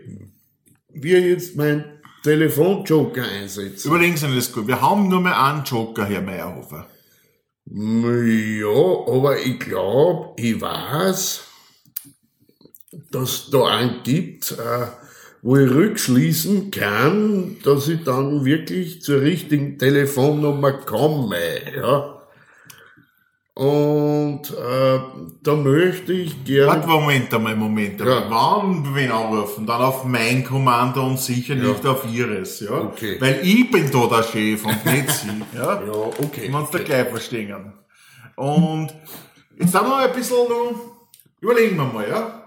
will 0.89 1.25
jetzt 1.27 1.57
meinen 1.57 1.85
Telefonjoker 2.25 3.23
einsetzen. 3.23 3.89
Überlegen 3.89 4.17
Sie 4.17 4.35
das 4.35 4.53
gut. 4.53 4.67
Wir 4.67 4.81
haben 4.81 5.09
nur 5.09 5.21
mehr 5.21 5.41
einen 5.41 5.65
Joker, 5.65 6.05
Herr 6.05 6.23
Meyerhofer. 6.23 6.89
Ja, 7.71 8.69
aber 8.69 9.41
ich 9.41 9.61
glaube, 9.61 10.35
ich 10.37 10.61
weiß, 10.61 11.45
dass 13.11 13.51
da 13.51 13.67
einen 13.67 14.03
gibt, 14.03 14.53
äh, 14.53 14.87
wo 15.49 15.57
ich 15.57 15.71
rückschließen 15.71 16.71
kann, 16.71 17.57
dass 17.65 17.89
ich 17.89 18.05
dann 18.05 18.45
wirklich 18.45 19.01
zur 19.01 19.23
richtigen 19.23 19.79
Telefonnummer 19.79 20.73
komme, 20.73 21.39
ja. 21.75 22.21
Und 23.55 24.43
äh, 24.51 25.01
da 25.43 25.55
möchte 25.55 26.13
ich 26.13 26.45
gerne. 26.45 26.67
Warte, 26.67 26.89
Moment 26.89 27.33
einmal, 27.33 27.57
Moment 27.57 27.99
einmal. 27.99 28.27
Wann 28.29 28.95
wen 28.95 29.11
anrufen? 29.11 29.67
Dann 29.67 29.81
auf 29.81 30.05
mein 30.05 30.45
Kommando 30.45 31.07
und 31.07 31.19
sicher 31.19 31.55
nicht 31.55 31.87
auf 31.87 32.05
ihres, 32.13 32.61
ja? 32.61 32.83
Okay. 32.83 33.17
Weil 33.19 33.41
ich 33.43 33.71
bin 33.71 33.91
da 33.91 34.07
der 34.07 34.25
Chef 34.25 34.67
und 34.67 34.85
nicht 34.85 35.11
sie, 35.11 35.29
ja? 35.57 35.83
Ja, 35.83 35.93
okay. 35.93 36.43
Wenn 36.49 36.55
uns 36.57 36.71
da 36.71 36.79
gleich 36.79 37.09
verstehen. 37.09 37.73
Und 38.37 38.95
jetzt 39.59 39.75
haben 39.75 39.89
wir 39.89 39.97
ein 39.97 40.13
bisschen 40.13 40.47
noch, 40.47 40.75
überlegen 41.41 41.79
wir 41.79 41.85
mal, 41.85 42.07
ja? 42.07 42.38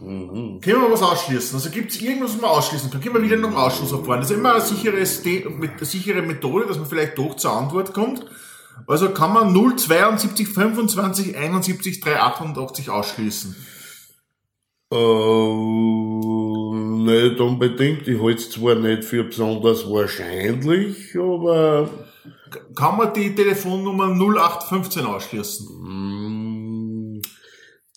Können 0.00 0.62
wir 0.62 0.90
was 0.90 1.02
ausschließen? 1.02 1.56
Also 1.56 1.68
gibt 1.68 1.90
es 1.92 2.00
irgendwas, 2.00 2.32
was 2.34 2.40
man 2.40 2.50
ausschließen 2.50 2.90
kann? 2.90 3.02
Können 3.02 3.16
wir 3.16 3.22
wieder 3.22 3.36
noch 3.36 3.48
einen 3.48 3.58
Ausschussverfahren? 3.58 4.22
Das 4.22 4.30
ist 4.30 4.36
immer 4.36 4.54
eine 4.54 4.62
sichere, 4.62 4.96
eine 4.96 5.84
sichere 5.84 6.22
Methode, 6.22 6.66
dass 6.66 6.78
man 6.78 6.86
vielleicht 6.86 7.18
doch 7.18 7.36
zur 7.36 7.52
Antwort 7.52 7.92
kommt. 7.92 8.24
Also 8.86 9.10
kann 9.10 9.34
man 9.34 9.52
0, 9.52 9.76
72, 9.76 10.48
25, 10.48 11.36
71, 11.36 12.00
388 12.00 12.88
ausschließen. 12.88 13.54
Äh, 14.92 14.96
nicht 17.04 17.40
unbedingt. 17.40 18.08
Ich 18.08 18.20
halte 18.20 18.40
es 18.40 18.50
zwar 18.50 18.76
nicht 18.76 19.04
für 19.04 19.24
besonders 19.24 19.88
wahrscheinlich, 19.88 21.14
aber 21.14 21.90
Kann 22.74 22.96
man 22.96 23.12
die 23.12 23.34
Telefonnummer 23.34 24.08
0815 24.08 25.04
ausschließen? 25.04 25.68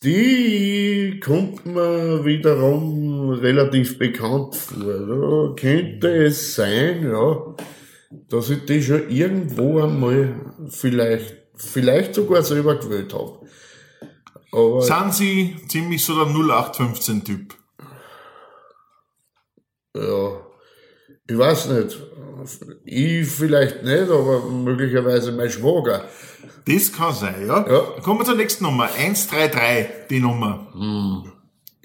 Die 0.03 1.19
kommt 1.23 1.65
mir 1.65 2.25
wiederum 2.25 3.29
relativ 3.31 3.97
bekannt 3.97 4.55
vor. 4.55 4.83
Da 4.83 5.55
könnte 5.55 6.25
es 6.25 6.55
sein, 6.55 7.09
ja, 7.09 7.55
dass 8.29 8.49
ich 8.49 8.65
die 8.65 8.81
schon 8.83 9.09
irgendwo 9.09 9.81
einmal 9.81 10.35
vielleicht, 10.69 11.35
vielleicht 11.55 12.15
sogar 12.15 12.43
selber 12.43 12.75
gewählt 12.75 13.13
habe. 13.13 13.39
Aber 14.51 14.81
Sind 14.81 15.13
Sie 15.13 15.55
ziemlich 15.67 16.03
so 16.03 16.13
der 16.13 16.33
0815-Typ? 16.33 17.55
Ja, 19.95 20.42
ich 21.27 21.37
weiß 21.37 21.67
nicht. 21.69 21.97
Ich 22.83 23.27
vielleicht 23.27 23.83
nicht, 23.83 24.09
aber 24.09 24.41
möglicherweise 24.49 25.31
mein 25.31 25.49
Schwager. 25.49 26.03
Das 26.65 26.91
kann 26.91 27.13
sein, 27.13 27.47
ja? 27.47 27.65
Ja. 27.69 27.79
Kommen 28.01 28.21
wir 28.21 28.25
zur 28.25 28.35
nächsten 28.35 28.63
Nummer. 28.63 28.89
133, 28.97 30.07
die 30.09 30.19
Nummer. 30.19 30.67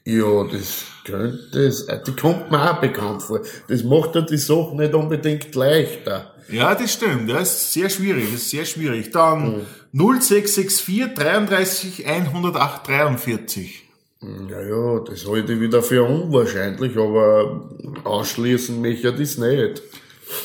Ja, 0.05 0.45
das 0.45 0.85
könnte 1.05 1.67
es, 1.67 1.87
die 1.87 2.13
kommt 2.13 2.51
mir 2.51 2.71
auch 2.71 2.81
bekannt 2.81 3.23
vor. 3.23 3.41
Das 3.69 3.85
macht 3.85 4.15
ja 4.15 4.23
die 4.23 4.37
Sache 4.37 4.75
nicht 4.77 4.95
unbedingt 4.95 5.55
leichter. 5.55 6.35
Ja, 6.51 6.75
das 6.75 6.95
stimmt. 6.95 7.29
Ja, 7.29 7.39
ist 7.39 7.73
sehr 7.73 7.91
schwierig. 7.91 8.25
Das 8.33 8.41
ist 8.41 8.51
sehr 8.51 8.65
schwierig. 8.65 9.11
Dann 9.11 9.67
0664 9.93 11.15
33 11.15 12.07
108 12.07 12.89
43. 12.89 13.88
Naja, 14.21 14.99
das 15.07 15.29
halte 15.29 15.53
ich 15.53 15.61
wieder 15.61 15.83
für 15.83 16.03
unwahrscheinlich, 16.03 16.97
aber 16.97 17.71
ausschließen 18.05 18.81
möchte 18.81 19.11
ich 19.11 19.17
das 19.17 19.39
nicht. 19.39 19.83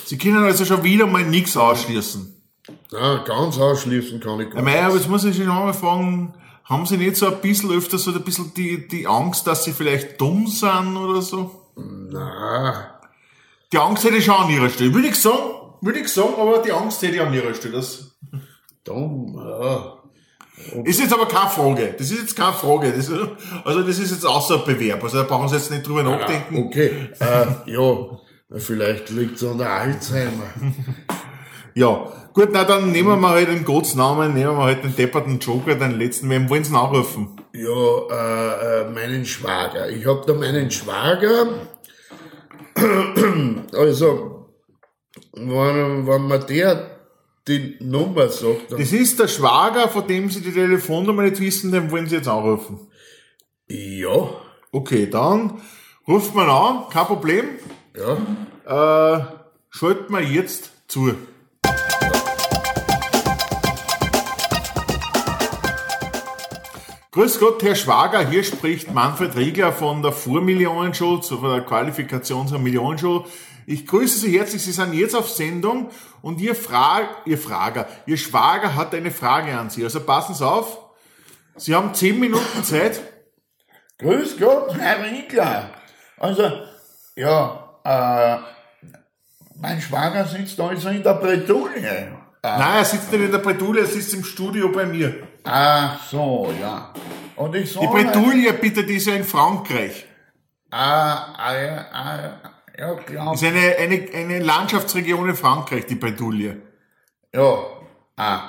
Sie 0.05 0.17
können 0.17 0.43
also 0.43 0.63
schon 0.63 0.83
wieder 0.83 1.07
mal 1.07 1.25
nichts 1.25 1.57
ausschließen. 1.57 2.41
Na, 2.91 3.23
ganz 3.23 3.57
ausschließen 3.57 4.19
kann 4.19 4.39
ich 4.41 4.51
gar 4.51 4.61
Meier, 4.61 4.85
aber 4.85 4.95
jetzt 4.95 5.09
muss 5.09 5.25
ich 5.25 5.35
schon 5.35 5.49
einmal 5.49 5.73
fragen, 5.73 6.33
haben 6.65 6.85
Sie 6.85 6.97
nicht 6.97 7.15
so 7.17 7.27
ein 7.27 7.41
bisschen 7.41 7.71
öfter 7.71 7.97
so 7.97 8.11
ein 8.11 8.21
bisschen 8.23 8.53
die, 8.53 8.87
die 8.87 9.07
Angst, 9.07 9.47
dass 9.47 9.63
Sie 9.63 9.73
vielleicht 9.73 10.21
dumm 10.21 10.47
sind 10.47 10.95
oder 10.95 11.21
so? 11.21 11.69
Na, 11.75 12.99
Die 13.71 13.77
Angst 13.77 14.03
hätte 14.03 14.17
ich 14.17 14.25
schon 14.25 14.35
an 14.35 14.49
Ihrer 14.51 14.69
Stelle. 14.69 14.93
Würde 14.93 15.07
ich 15.07 15.15
sagen, 15.15 15.77
würde 15.81 15.99
ich 15.99 16.07
sagen, 16.07 16.35
aber 16.37 16.59
die 16.59 16.71
Angst 16.71 17.01
hätte 17.01 17.15
ich 17.15 17.21
an 17.21 17.33
Ihrer 17.33 17.53
Stelle. 17.53 17.73
Das 17.73 18.15
dumm, 18.83 19.35
ja. 19.35 19.97
Ist 20.83 20.99
jetzt 20.99 21.13
aber 21.13 21.27
keine 21.27 21.49
Frage. 21.49 21.95
Das 21.97 22.11
ist 22.11 22.19
jetzt 22.21 22.35
keine 22.35 22.53
Frage. 22.53 22.91
Das, 22.95 23.07
ist- 23.09 23.19
also 23.65 23.81
das 23.81 23.99
ist 23.99 24.11
jetzt 24.11 24.25
außer 24.25 24.59
Bewerb. 24.59 25.03
Also 25.03 25.17
da 25.17 25.23
brauchen 25.23 25.47
Sie 25.49 25.55
jetzt 25.55 25.71
nicht 25.71 25.87
drüber 25.87 26.03
nachdenken. 26.03 26.57
Okay, 26.67 27.09
äh, 27.19 27.71
ja, 27.71 28.19
vielleicht 28.59 29.09
liegt 29.09 29.35
es 29.37 29.43
an 29.43 29.57
der 29.57 29.69
Alzheimer. 29.71 30.43
Ja, 31.75 32.05
gut, 32.33 32.49
na 32.51 32.65
dann 32.65 32.91
nehmen 32.91 33.07
wir 33.09 33.15
mal 33.15 33.31
halt 33.33 33.47
den 33.47 33.65
Gottesnamen, 33.65 34.31
nehmen 34.35 34.55
wir 34.55 34.63
halt 34.63 34.83
den 34.83 34.95
depperten 34.95 35.39
Joker, 35.39 35.73
den 35.73 35.97
letzten. 35.97 36.29
Wem 36.29 36.47
wollen 36.47 36.63
Sie 36.63 36.71
ihn 36.71 36.75
anrufen? 36.75 37.35
Ja, 37.51 37.65
äh, 38.11 38.81
äh, 38.81 38.89
meinen 38.91 39.25
Schwager. 39.25 39.89
Ich 39.89 40.05
hab 40.05 40.27
da 40.27 40.35
meinen 40.35 40.69
Schwager. 40.69 41.47
Also, 43.73 44.49
wenn, 45.33 46.07
wenn 46.07 46.21
man 46.27 46.45
der 46.47 46.92
die 47.47 47.77
Nummer 47.81 48.29
sagt, 48.29 48.71
Das 48.71 48.91
ist 48.93 49.19
der 49.19 49.27
Schwager, 49.27 49.89
von 49.89 50.07
dem 50.07 50.29
Sie 50.29 50.41
die 50.41 50.53
Telefonnummer 50.53 51.23
nicht 51.23 51.39
wissen, 51.41 51.71
den 51.71 51.91
wollen 51.91 52.07
Sie 52.07 52.15
jetzt 52.15 52.27
anrufen. 52.27 52.87
ja, 53.67 54.29
Okay, 54.71 55.07
dann 55.07 55.61
ruft 56.07 56.33
man 56.33 56.49
an, 56.49 56.85
kein 56.89 57.05
Problem. 57.05 57.45
ja, 57.95 58.17
Äh, 58.65 59.25
schalten 59.69 60.11
wir 60.13 60.21
jetzt 60.21 60.71
zu. 60.87 61.13
Grüß 67.11 67.39
Gott, 67.39 67.61
Herr 67.61 67.75
Schwager, 67.75 68.27
hier 68.27 68.43
spricht 68.43 68.91
Manfred 68.91 69.35
Riegler 69.35 69.71
von 69.71 70.01
der 70.01 70.11
Vormillionenshow, 70.11 71.21
von 71.21 71.51
der 71.51 71.61
Qualifikation 71.61 72.47
zur 72.47 72.57
Millionenshow. 72.57 73.25
Ich 73.65 73.87
grüße 73.87 74.19
Sie 74.19 74.37
herzlich, 74.37 74.61
Sie 74.61 74.71
sind 74.71 74.93
jetzt 74.93 75.15
auf 75.15 75.29
Sendung 75.29 75.89
und 76.21 76.39
Ihr, 76.41 76.55
Fra 76.55 77.01
Ihr 77.25 77.37
Frager, 77.37 77.87
Ihr 78.05 78.17
Schwager 78.17 78.75
hat 78.75 78.93
eine 78.93 79.11
Frage 79.11 79.57
an 79.57 79.69
Sie. 79.69 79.83
Also 79.83 80.01
passen 80.01 80.35
Sie 80.35 80.45
auf, 80.45 80.79
Sie 81.55 81.73
haben 81.75 81.93
zehn 81.93 82.19
Minuten 82.19 82.63
Zeit. 82.63 83.01
Grüß 83.99 84.37
Gott, 84.39 84.75
Herr 84.77 85.03
Riegler. 85.03 85.69
Also, 86.17 86.51
ja, 87.15 87.79
äh, 87.83 88.37
mein 89.55 89.79
Schwager 89.79 90.25
sitzt 90.25 90.59
also 90.59 90.89
in 90.89 91.03
der 91.03 91.13
Bretouille. 91.13 92.11
Nein, 92.41 92.75
er 92.77 92.85
sitzt 92.85 93.11
nicht 93.11 93.23
in 93.23 93.31
der 93.31 93.37
Bretouille, 93.37 93.81
er 93.81 93.85
sitzt 93.85 94.13
im 94.13 94.23
Studio 94.23 94.69
bei 94.69 94.85
mir. 94.85 95.27
Ach 95.43 96.03
so, 96.09 96.53
ja. 96.59 96.93
Und 97.35 97.55
ich 97.55 97.71
Die 97.71 97.75
sage... 97.75 97.87
Bretouille, 97.87 98.53
bitte, 98.53 98.83
die 98.83 98.95
ist 98.95 99.07
ja 99.07 99.13
in 99.13 99.23
Frankreich. 99.23 100.05
Ah, 100.69 101.33
ah, 101.37 101.55
ja, 101.55 101.85
ah, 101.93 102.52
ja, 102.77 102.95
klar. 102.95 103.31
Das 103.31 103.41
ist 103.41 103.47
eine, 103.47 103.75
eine, 103.77 104.07
eine 104.13 104.39
Landschaftsregion 104.39 105.29
in 105.29 105.35
Frankreich, 105.35 105.85
die 105.85 105.95
Bretouille. 105.95 106.61
Ja, 107.33 107.57
ah, 108.17 108.41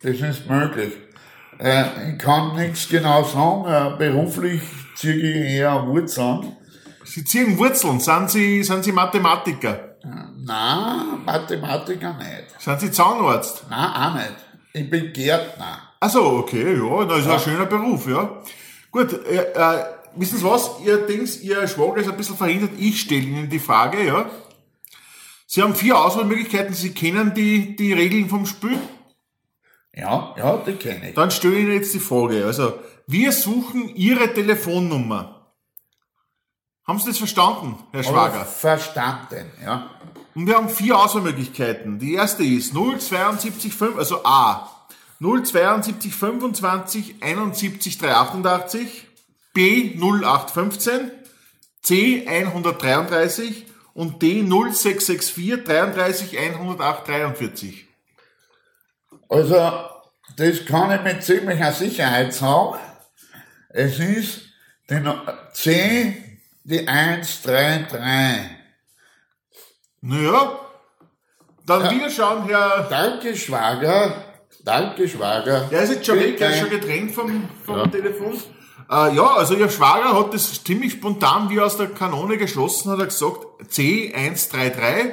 das 0.00 0.20
ist 0.20 0.48
möglich. 0.48 0.92
Äh, 1.58 2.12
ich 2.12 2.18
kann 2.18 2.56
nichts 2.56 2.88
genau 2.88 3.22
sagen. 3.24 3.64
Äh, 3.66 3.96
beruflich 3.96 4.62
ziehe 4.96 5.14
ich 5.14 5.52
eher 5.58 5.86
Wurzeln. 5.86 6.56
Sie 7.04 7.24
ziehen 7.24 7.58
Wurzeln. 7.58 8.00
Sind 8.00 8.30
Sie, 8.30 8.62
sind 8.64 8.84
Sie 8.84 8.92
Mathematiker? 8.92 9.96
Na, 10.44 11.18
Mathematiker 11.24 12.14
nicht. 12.14 12.60
Sind 12.60 12.80
Sie 12.80 12.90
Zahnarzt? 12.90 13.64
Na, 13.70 14.08
auch 14.08 14.14
nicht. 14.14 14.34
Ich 14.72 14.90
bin 14.90 15.12
Gärtner. 15.12 15.78
Ach 16.00 16.10
so, 16.10 16.24
okay, 16.38 16.76
ja, 16.76 17.04
das 17.04 17.20
ist 17.20 17.28
ein 17.28 17.38
schöner 17.38 17.66
Beruf, 17.66 18.08
ja. 18.08 18.42
Gut, 18.90 19.12
äh, 19.26 19.36
äh, 19.36 19.84
wissen 20.16 20.38
Sie 20.38 20.44
was? 20.44 20.70
Ihr 20.84 21.06
Dings, 21.06 21.40
Ihr 21.40 21.66
Schwager 21.68 22.00
ist 22.00 22.08
ein 22.08 22.16
bisschen 22.16 22.36
verhindert. 22.36 22.70
Ich 22.78 23.00
stelle 23.00 23.22
Ihnen 23.22 23.50
die 23.50 23.58
Frage, 23.58 24.04
ja. 24.04 24.30
Sie 25.46 25.62
haben 25.62 25.74
vier 25.74 25.98
Auswahlmöglichkeiten. 25.98 26.74
Sie 26.74 26.92
kennen 26.92 27.34
die, 27.34 27.76
die 27.76 27.92
Regeln 27.92 28.28
vom 28.28 28.46
Spiel. 28.46 28.78
Ja, 29.94 30.34
ja, 30.38 30.56
die 30.58 30.74
kenne 30.74 31.10
ich. 31.10 31.14
Dann 31.14 31.30
stelle 31.30 31.54
ich 31.54 31.60
Ihnen 31.64 31.72
jetzt 31.72 31.92
die 31.92 32.00
Frage. 32.00 32.46
Also, 32.46 32.78
wir 33.06 33.32
suchen 33.32 33.94
Ihre 33.94 34.32
Telefonnummer. 34.32 35.52
Haben 36.86 36.98
Sie 36.98 37.08
das 37.08 37.18
verstanden, 37.18 37.76
Herr 37.92 38.02
Schwager? 38.02 38.44
Verstanden, 38.44 39.50
ja. 39.62 39.90
Und 40.34 40.46
wir 40.46 40.56
haben 40.56 40.68
vier 40.68 40.98
Auswahlmöglichkeiten. 40.98 41.98
Die 41.98 42.14
erste 42.14 42.42
ist 42.42 42.74
072, 42.74 43.72
also 43.96 44.24
A. 44.24 44.70
072 45.20 46.12
25 46.12 47.22
71 47.22 47.98
388, 47.98 49.06
B 49.52 49.94
0815, 49.96 51.10
C 51.82 52.26
133 52.26 53.66
und 53.94 54.22
D 54.22 54.42
0664 54.42 55.64
33 55.64 56.38
108 56.38 57.08
43. 57.08 57.86
Also, 59.28 59.72
das 60.36 60.64
kann 60.66 60.92
ich 60.92 61.02
mit 61.02 61.22
ziemlicher 61.22 61.72
Sicherheit 61.72 62.32
sagen. 62.34 62.78
Es 63.68 63.98
ist 63.98 64.42
die 64.90 65.02
C, 65.52 66.38
die 66.64 66.86
133. 66.86 68.50
Naja, 70.02 70.58
dann 71.66 71.94
wieder 71.94 72.10
schauen, 72.10 72.46
Herr. 72.48 72.88
Danke, 72.90 73.36
Schwager. 73.36 74.24
Danke, 74.64 75.08
Schwager. 75.08 75.68
Der 75.70 75.82
ist 75.82 75.92
jetzt 75.92 76.06
schon 76.06 76.18
weg, 76.18 76.40
er 76.40 76.50
ist 76.50 76.58
schon 76.58 76.70
getrennt 76.70 77.12
vom, 77.12 77.48
vom 77.64 77.90
Telefon. 77.90 78.40
Äh, 78.92 79.14
ja, 79.16 79.36
also 79.36 79.54
Ihr 79.54 79.70
Schwager 79.70 80.14
hat 80.18 80.34
das 80.34 80.62
ziemlich 80.62 80.92
spontan 80.92 81.48
wie 81.48 81.58
aus 81.60 81.78
der 81.78 81.86
Kanone 81.86 82.36
geschossen, 82.36 82.90
hat 82.90 83.00
er 83.00 83.06
gesagt, 83.06 83.38
C133. 83.70 85.12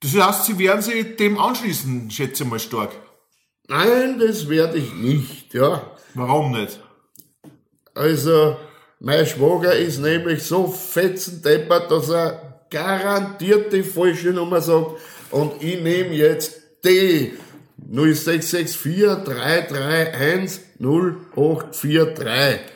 Das 0.00 0.14
heißt, 0.14 0.44
Sie 0.44 0.58
werden 0.60 0.82
sich 0.82 1.16
dem 1.16 1.36
anschließen, 1.36 2.12
schätze 2.12 2.44
ich 2.44 2.48
mal 2.48 2.60
stark. 2.60 2.92
Nein, 3.66 4.20
das 4.20 4.48
werde 4.48 4.78
ich 4.78 4.94
nicht, 4.94 5.52
ja. 5.52 5.90
Warum 6.14 6.52
nicht? 6.52 6.78
Also, 7.92 8.56
mein 9.00 9.26
Schwager 9.26 9.74
ist 9.74 9.98
nämlich 9.98 10.44
so 10.44 10.68
fetzendeppert, 10.68 11.90
dass 11.90 12.08
er 12.08 12.60
garantiert 12.70 13.72
die 13.72 13.82
falsche 13.82 14.30
Nummer 14.30 14.60
sagt. 14.60 14.92
Und 15.32 15.60
ich 15.60 15.80
nehme 15.80 16.14
jetzt 16.14 16.54
die 16.84 17.32
0664 17.78 19.24
331 19.24 20.60
0843. 20.78 22.75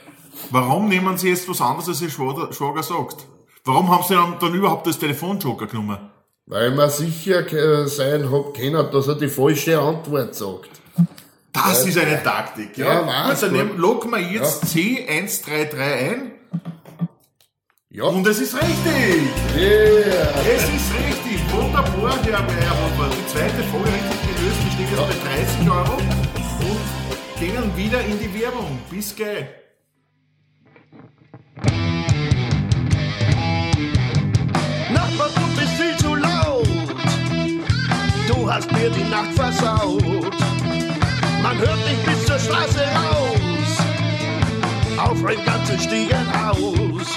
Warum 0.51 0.89
nehmen 0.89 1.17
Sie 1.19 1.29
jetzt 1.29 1.49
was 1.49 1.61
anderes, 1.61 1.89
als 1.89 2.03
Ihr 2.03 2.11
Schwager, 2.11 2.53
Schwager 2.53 2.83
sagt? 2.83 3.27
Warum 3.65 3.91
haben 3.91 4.05
Sie 4.09 4.15
dann, 4.15 4.39
dann 4.41 4.55
überhaupt 4.55 4.87
das 4.87 4.99
Telefonjoker 4.99 5.67
genommen? 5.67 5.99
Weil 6.47 6.73
man 6.73 6.91
sicher 6.91 7.45
sein 7.89 8.31
hat 8.33 8.55
können, 8.55 8.91
dass 8.91 9.07
er 9.07 9.15
die 9.15 9.29
falsche 9.29 9.79
Antwort 9.79 10.35
sagt. 10.35 10.71
Das 11.53 11.85
ist 11.87 11.99
eine 11.99 12.23
Taktik, 12.23 12.77
ja. 12.79 13.07
Ja, 13.07 13.49
nehmen- 13.51 13.77
loggen 13.77 14.11
wir 14.11 14.21
jetzt 14.21 14.65
C133 14.67 15.77
ein 15.79 16.33
Ja. 17.91 18.05
und 18.05 18.27
es 18.27 18.41
ist 18.41 18.55
richtig! 18.55 19.29
Yeah. 19.57 20.31
Es 20.57 20.63
ist 20.63 20.93
richtig! 20.95 21.41
Wunderbar, 21.53 22.17
Herr 22.23 22.43
Meyerhofer. 22.43 23.11
Die 23.11 23.27
zweite 23.33 23.63
Folge 23.65 23.89
richtig 23.89 24.37
gelöst, 24.37 24.59
die 24.65 24.73
steht 24.75 24.91
jetzt 24.91 25.25
bei 25.25 25.29
30 25.29 25.71
Euro 25.71 25.97
und 26.71 27.41
gehen 27.41 27.77
wieder 27.77 28.01
in 28.05 28.19
die 28.19 28.41
Werbung. 28.41 28.79
Bis 28.91 29.15
gleich! 29.15 29.47
Hast 38.51 38.73
mir 38.73 38.91
die 38.91 39.05
Nacht 39.05 39.33
versaut. 39.37 40.35
Man 41.41 41.57
hört 41.57 41.79
dich 41.89 42.05
bis 42.05 42.27
zur 42.27 42.37
Straße 42.37 42.83
raus. 42.83 43.79
Auf 44.99 45.25
ein 45.25 45.45
ganzes 45.45 45.85
Stiegenhaus. 45.85 47.15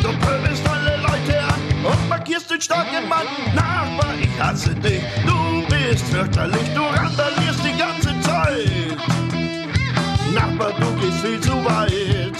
Du 0.00 0.08
pöbelst 0.24 0.62
alle 0.68 0.98
Leute 0.98 1.40
an 1.42 1.84
und 1.84 2.08
markierst 2.08 2.48
den 2.48 2.60
starken 2.60 3.08
Mann. 3.08 3.26
Nachbar, 3.56 4.14
ich 4.22 4.40
hasse 4.40 4.72
dich. 4.76 5.02
Du 5.26 5.66
bist 5.66 6.04
fürchterlich. 6.04 6.74
Du 6.76 6.82
randalierst 6.82 7.64
die 7.64 7.76
ganze 7.76 8.20
Zeit. 8.20 8.96
Nachbar, 10.32 10.72
du 10.78 10.92
gehst 11.00 11.26
viel 11.26 11.40
zu 11.40 11.64
weit. 11.64 12.38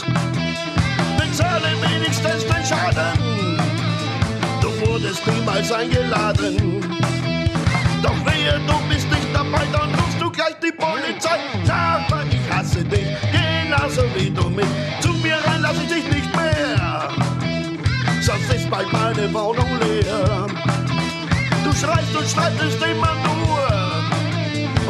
Bezahle 1.18 1.72
wenigstens 1.82 2.46
den 2.46 2.64
Schaden. 2.64 3.58
Du 4.60 4.86
wurdest 4.86 5.26
niemals 5.26 5.72
eingeladen. 5.72 7.00
Doch 8.10 8.26
wehe, 8.26 8.60
du 8.66 8.74
bist 8.88 9.08
nicht 9.08 9.32
dabei, 9.32 9.64
dann 9.72 9.94
rufst 9.94 10.20
du 10.20 10.30
gleich 10.30 10.56
die 10.60 10.72
Polizei. 10.72 11.38
Nachbar, 11.64 12.24
ich 12.28 12.52
hasse 12.52 12.82
dich, 12.82 13.06
genauso 13.30 14.02
wie 14.16 14.30
du 14.30 14.50
mich. 14.50 14.66
Zu 15.00 15.12
mir 15.22 15.36
rein 15.46 15.60
lass 15.62 15.76
ich 15.82 15.88
dich 15.88 16.10
nicht 16.12 16.34
mehr. 16.34 17.08
Sonst 18.20 18.52
ist 18.52 18.68
bald 18.68 18.92
meine 18.92 19.32
Wohnung 19.32 19.78
leer. 19.78 20.46
Du 21.64 21.72
schreist 21.72 22.16
und 22.16 22.28
streitest 22.28 22.82
immer 22.82 23.14
nur 23.26 23.68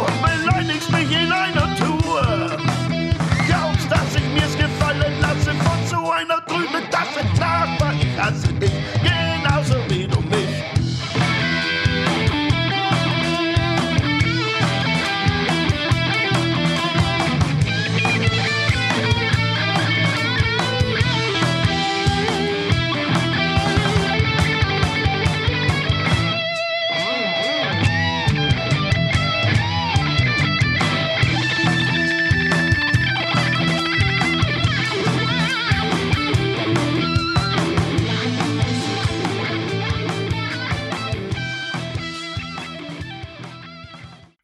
und 0.06 0.16
beleidigst 0.22 0.90
mich 0.90 1.10
in 1.10 1.30
einer 1.30 1.76
Tour. 1.76 2.56
Glaubst, 3.46 3.90
dass 3.90 4.16
ich 4.16 4.26
mir's 4.32 4.56
gefallen 4.56 5.14
lasse 5.20 5.52
von 5.64 5.78
so 5.90 6.10
einer 6.10 6.40
trüben 6.46 6.88
Tasse? 6.90 7.22
Nachbar, 7.38 7.92
ich 8.00 8.18
hasse 8.18 8.48
dich, 8.54 8.59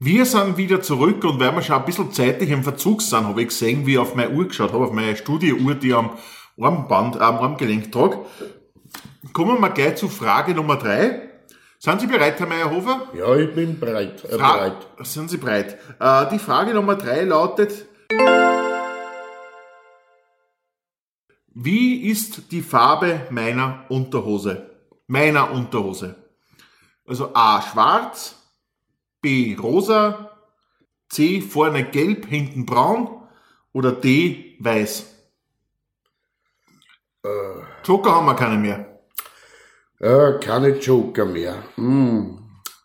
Wir 0.06 0.24
sind 0.24 0.56
wieder 0.56 0.80
zurück 0.80 1.24
und 1.24 1.40
weil 1.40 1.52
wir 1.52 1.62
schon 1.62 1.74
ein 1.74 1.84
bisschen 1.84 2.12
zeitlich 2.12 2.50
im 2.50 2.62
Verzug 2.62 3.02
sind, 3.02 3.26
habe 3.26 3.42
ich 3.42 3.48
gesehen, 3.48 3.86
wie 3.86 3.94
ich 3.94 3.98
auf 3.98 4.14
meine 4.14 4.30
Uhr 4.30 4.46
geschaut 4.46 4.72
habe, 4.72 4.84
auf 4.84 4.92
meine 4.92 5.16
Studiouhr, 5.16 5.74
die 5.74 5.92
am 5.92 6.10
Armband, 6.60 7.16
äh, 7.16 7.18
am 7.18 7.38
Armgelenk 7.38 7.90
trage. 7.90 8.18
Kommen 9.32 9.60
wir 9.60 9.70
gleich 9.70 9.96
zu 9.96 10.08
Frage 10.08 10.54
Nummer 10.54 10.76
drei. 10.76 11.28
Sind 11.80 12.00
Sie 12.00 12.06
bereit, 12.06 12.38
Herr 12.38 12.46
Meyerhofer? 12.46 13.08
Ja, 13.14 13.34
ich 13.34 13.52
bin 13.52 13.80
bereit. 13.80 14.24
Äh, 14.26 14.36
bereit. 14.36 14.86
Sind 15.00 15.28
Sie 15.28 15.38
bereit? 15.38 15.76
Äh, 15.98 16.30
die 16.30 16.38
Frage 16.38 16.72
Nummer 16.72 16.94
drei 16.94 17.24
lautet, 17.24 17.86
wie 21.52 22.08
ist 22.08 22.52
die 22.52 22.62
Farbe 22.62 23.22
meiner 23.30 23.86
Unterhose? 23.88 24.70
Meiner 25.08 25.50
Unterhose. 25.50 26.14
Also 27.04 27.34
A, 27.34 27.60
schwarz, 27.60 28.36
B, 29.26 29.56
rosa, 29.60 30.30
C, 31.08 31.40
vorne 31.40 31.82
gelb, 31.82 32.26
hinten 32.26 32.64
braun 32.64 33.08
oder 33.72 33.90
D, 33.90 34.56
weiß. 34.60 35.04
Joker 37.84 38.14
haben 38.14 38.26
wir 38.26 38.36
keine 38.36 38.56
mehr. 38.56 39.00
Ja, 39.98 40.38
keine 40.38 40.78
Joker 40.78 41.24
mehr. 41.24 41.60
Hm. 41.74 42.38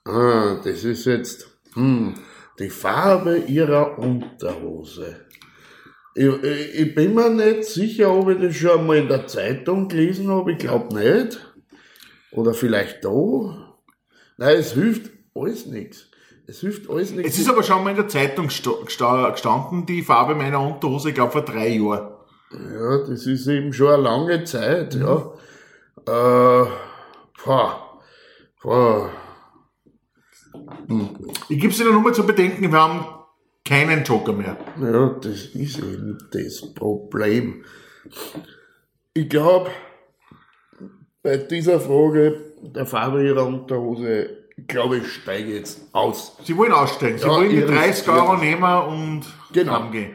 Ah, 0.03 0.59
das 0.63 0.83
ist 0.83 1.05
jetzt 1.05 1.47
hm. 1.75 2.15
die 2.57 2.71
Farbe 2.71 3.37
ihrer 3.37 3.99
Unterhose. 3.99 5.27
Ich, 6.15 6.25
ich, 6.25 6.75
ich 6.79 6.95
bin 6.95 7.13
mir 7.13 7.29
nicht 7.29 7.65
sicher, 7.65 8.11
ob 8.11 8.29
ich 8.29 8.41
das 8.41 8.55
schon 8.55 8.79
einmal 8.79 8.97
in 8.97 9.09
der 9.09 9.27
Zeitung 9.27 9.87
gelesen 9.87 10.29
habe. 10.29 10.53
Ich 10.53 10.57
glaube 10.57 10.95
nicht. 10.95 11.39
Oder 12.31 12.55
vielleicht 12.55 13.05
da. 13.05 13.75
Nein, 14.37 14.57
es 14.57 14.71
hilft 14.71 15.11
alles 15.35 15.67
nichts. 15.67 16.10
Es 16.51 16.59
hilft 16.59 16.89
alles 16.89 17.11
nichts. 17.11 17.33
Es 17.35 17.39
ist 17.39 17.49
aber 17.49 17.63
schon 17.63 17.81
mal 17.81 17.91
in 17.91 17.95
der 17.95 18.09
Zeitung 18.09 18.47
gesta- 18.47 18.83
gesta- 18.85 19.31
gestanden, 19.31 19.85
die 19.85 20.01
Farbe 20.01 20.35
meiner 20.35 20.59
Unterhose, 20.59 21.07
ich 21.09 21.15
glaube 21.15 21.31
vor 21.31 21.43
drei 21.45 21.69
Jahren. 21.69 22.11
Ja, 22.51 22.97
das 23.07 23.25
ist 23.25 23.47
eben 23.47 23.71
schon 23.71 23.87
eine 23.93 24.03
lange 24.03 24.43
Zeit, 24.43 24.93
ja. 24.95 25.31
Äh, 26.05 26.65
pah, 27.41 27.99
pah. 28.61 29.09
Ich 31.47 31.57
gebe 31.61 31.71
es 31.71 31.79
Ihnen 31.79 31.93
nochmal 31.93 32.13
zu 32.13 32.25
bedenken, 32.27 32.69
wir 32.69 32.77
haben 32.81 33.05
keinen 33.63 34.03
Joker 34.03 34.33
mehr. 34.33 34.57
Ja, 34.81 35.07
das 35.21 35.45
ist 35.55 35.77
eben 35.77 36.17
das 36.33 36.73
Problem. 36.73 37.63
Ich 39.13 39.29
glaube, 39.29 39.69
bei 41.23 41.37
dieser 41.37 41.79
Frage 41.79 42.43
der 42.61 42.85
Farbe 42.85 43.25
ihrer 43.25 43.45
Unterhose, 43.45 44.40
glaube, 44.67 44.97
ich 44.97 45.07
steige 45.13 45.53
jetzt 45.53 45.81
aus. 45.93 46.35
Sie 46.43 46.55
wollen 46.57 46.71
aussteigen, 46.71 47.17
Sie 47.17 47.23
Ja, 47.25 47.29
wollen 47.31 47.49
die 47.49 47.57
Ihre- 47.57 47.71
30 47.71 48.07
Euro 48.09 48.37
nehmen 48.37 48.63
und 48.63 49.21
Genau. 49.53 49.73
heimgehen. 49.73 50.11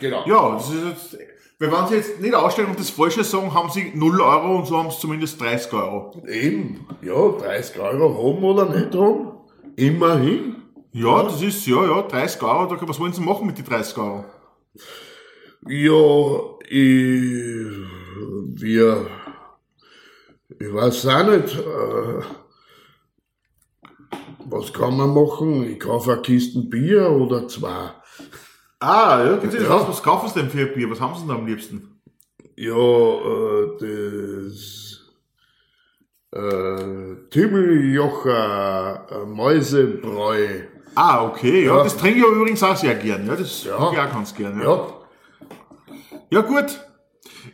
Genau. 0.00 0.24
Ja, 0.26 0.52
das 0.54 0.70
ist 0.70 0.84
jetzt, 0.84 1.18
weil 1.58 1.70
wenn 1.72 1.86
Sie 1.88 1.94
jetzt 1.96 2.20
nicht 2.20 2.34
aussteigen 2.34 2.70
und 2.70 2.80
das 2.80 2.90
Falsche 2.90 3.22
sagen, 3.24 3.52
haben 3.54 3.70
Sie 3.70 3.92
0 3.94 4.20
Euro 4.20 4.56
und 4.56 4.66
so 4.66 4.76
haben 4.78 4.90
Sie 4.90 4.98
zumindest 4.98 5.40
30 5.40 5.72
Euro. 5.72 6.22
Eben, 6.28 6.86
ja, 7.02 7.12
30 7.28 7.78
Euro 7.78 8.16
haben 8.34 8.44
oder 8.44 8.64
nicht 8.66 8.94
haben, 8.94 9.32
immerhin. 9.76 10.56
Ja, 10.92 11.22
das 11.22 11.40
ist, 11.40 11.66
ja, 11.66 11.84
ja, 11.86 12.02
30 12.02 12.42
Euro, 12.42 12.88
was 12.88 13.00
wollen 13.00 13.12
Sie 13.12 13.20
machen 13.22 13.46
mit 13.46 13.56
den 13.58 13.64
30 13.64 13.96
Euro? 13.96 14.24
Ja, 15.68 16.58
ich, 16.68 17.76
wir, 18.60 19.06
ich 20.58 20.74
weiß 20.74 21.06
auch 21.06 21.26
nicht, 21.28 21.54
äh, 21.56 22.22
was 24.44 24.72
kann 24.72 24.96
man 24.96 25.14
machen? 25.14 25.64
Ich 25.64 25.80
kaufe 25.80 26.12
eine 26.12 26.22
Kisten 26.22 26.68
Bier 26.70 27.10
oder 27.10 27.48
zwei. 27.48 27.90
Ah, 28.80 29.22
ja, 29.24 29.36
geht's 29.36 29.54
Ja. 29.54 29.88
was 29.88 30.02
kaufen 30.02 30.28
Sie 30.28 30.40
denn 30.40 30.50
für 30.50 30.60
ein 30.68 30.74
Bier? 30.74 30.90
Was 30.90 31.00
haben 31.00 31.14
Sie 31.14 31.22
denn 31.22 31.30
am 31.36 31.46
liebsten? 31.46 32.00
Ja, 32.56 32.74
äh, 32.74 33.78
das 33.80 35.00
äh, 36.32 37.16
Timmeljocher 37.30 39.06
äh, 39.10 39.26
Mäusebräu. 39.26 40.46
Ah, 40.94 41.24
okay, 41.26 41.64
ja, 41.64 41.76
Ja. 41.78 41.84
das 41.84 41.96
trinke 41.96 42.18
ich 42.20 42.24
übrigens 42.26 42.62
auch 42.62 42.76
sehr 42.76 42.94
gern, 42.96 43.26
ja, 43.26 43.36
das 43.36 43.64
Ja. 43.64 43.76
trinke 43.76 43.94
ich 43.94 44.00
auch 44.00 44.12
ganz 44.12 44.34
gern. 44.34 44.60
Ja, 44.60 44.64
Ja, 44.66 44.86
ja 46.30 46.40
gut, 46.42 46.80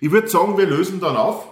ich 0.01 0.11
würde 0.11 0.29
sagen, 0.29 0.57
wir 0.59 0.67
lösen 0.67 0.99
dann 1.01 1.17
auf. 1.17 1.47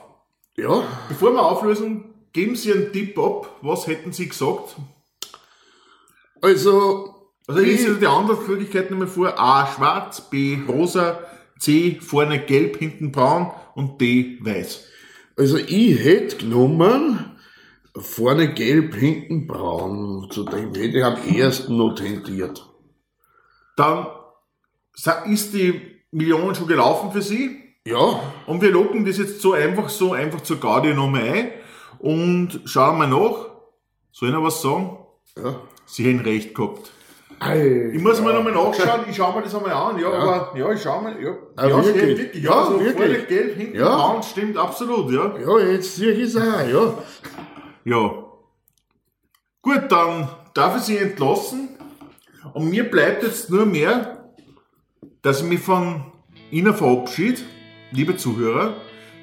ja, 0.56 0.82
Bevor 1.08 1.32
wir 1.32 1.42
auflösen, 1.44 2.04
geben 2.32 2.56
Sie 2.56 2.72
einen 2.72 2.92
Tipp 2.92 3.16
ab, 3.18 3.50
was 3.62 3.86
hätten 3.86 4.12
Sie 4.12 4.28
gesagt? 4.28 4.76
Also 6.46 7.14
Also 7.46 7.60
ich 7.60 7.66
lese 7.66 7.96
die 7.96 8.06
anderen 8.06 8.46
Möglichkeiten 8.46 8.94
nochmal 8.94 9.08
vor. 9.08 9.38
A, 9.38 9.66
schwarz, 9.66 10.30
B, 10.30 10.58
rosa, 10.68 11.20
C, 11.58 11.98
vorne 12.00 12.44
gelb, 12.44 12.76
hinten 12.78 13.12
braun 13.12 13.50
und 13.74 14.00
D, 14.00 14.38
weiß. 14.40 14.84
Also 15.36 15.58
ich 15.58 16.02
hätte 16.04 16.38
genommen, 16.38 17.36
vorne 17.96 18.54
gelb, 18.54 18.94
hinten 18.94 19.46
braun. 19.46 20.28
Zu 20.30 20.44
dem 20.44 20.74
hätte 20.74 20.98
ich 20.98 21.04
am 21.04 21.16
ersten 21.34 21.76
noch 21.76 21.94
tendiert. 21.94 22.66
Dann 23.76 24.06
ist 25.26 25.52
die 25.52 25.80
Million 26.10 26.54
schon 26.54 26.66
gelaufen 26.66 27.12
für 27.12 27.22
Sie. 27.22 27.62
Ja, 27.86 28.20
Und 28.46 28.62
wir 28.62 28.72
locken 28.72 29.04
das 29.04 29.18
jetzt 29.18 29.40
so 29.40 29.52
einfach, 29.52 29.88
so 29.88 30.12
einfach 30.12 30.40
zur 30.40 30.58
Gaudi 30.58 30.92
nochmal 30.92 31.22
ein 31.22 31.50
und 32.00 32.60
schauen 32.64 32.98
mal 32.98 33.06
nach. 33.06 33.50
Soll 34.10 34.30
ich 34.30 34.34
noch 34.34 34.42
was 34.42 34.60
sagen? 34.60 34.98
ja. 35.36 35.60
Sie 35.86 36.04
hätten 36.04 36.20
recht 36.20 36.54
gehabt. 36.54 36.92
Ei, 37.38 37.90
Ich 37.92 38.02
muss 38.02 38.20
mal 38.22 38.32
nochmal 38.32 38.52
nachschauen, 38.52 39.02
ich 39.10 39.16
schau 39.16 39.32
mir 39.32 39.42
das 39.42 39.54
einmal 39.54 39.72
an, 39.72 39.98
ja, 39.98 40.08
aber, 40.10 40.52
ja, 40.58 40.72
ich 40.72 40.82
schau 40.82 41.00
mal, 41.02 41.22
ja. 41.22 41.36
Ah, 41.56 41.66
ja, 41.68 41.76
wirklich? 41.84 41.96
stimmt, 42.02 42.18
wirklich, 42.18 42.44
ja, 42.44 42.50
Ja, 42.50 42.64
so 42.66 42.80
wirklich? 42.80 42.96
vorne 42.96 43.18
gelb, 43.26 43.56
hinten 43.56 43.76
Ja. 43.76 43.94
braun, 43.96 44.22
stimmt, 44.22 44.56
absolut, 44.56 45.12
ja. 45.12 45.34
Ja, 45.38 45.58
jetzt 45.70 45.96
sehe 45.96 46.12
ich 46.12 46.22
es 46.22 46.36
auch, 46.36 46.42
ja. 46.66 46.94
Ja. 47.84 48.14
Gut, 49.62 49.82
dann 49.90 50.28
darf 50.54 50.76
ich 50.76 50.82
Sie 50.84 50.96
entlassen. 50.96 51.68
Und 52.54 52.70
mir 52.70 52.84
bleibt 52.90 53.22
jetzt 53.22 53.50
nur 53.50 53.66
mehr, 53.66 54.30
dass 55.22 55.40
ich 55.42 55.46
mich 55.46 55.60
von 55.60 56.04
Ihnen 56.50 56.72
verabschiede, 56.74 57.42
liebe 57.90 58.16
Zuhörer. 58.16 58.74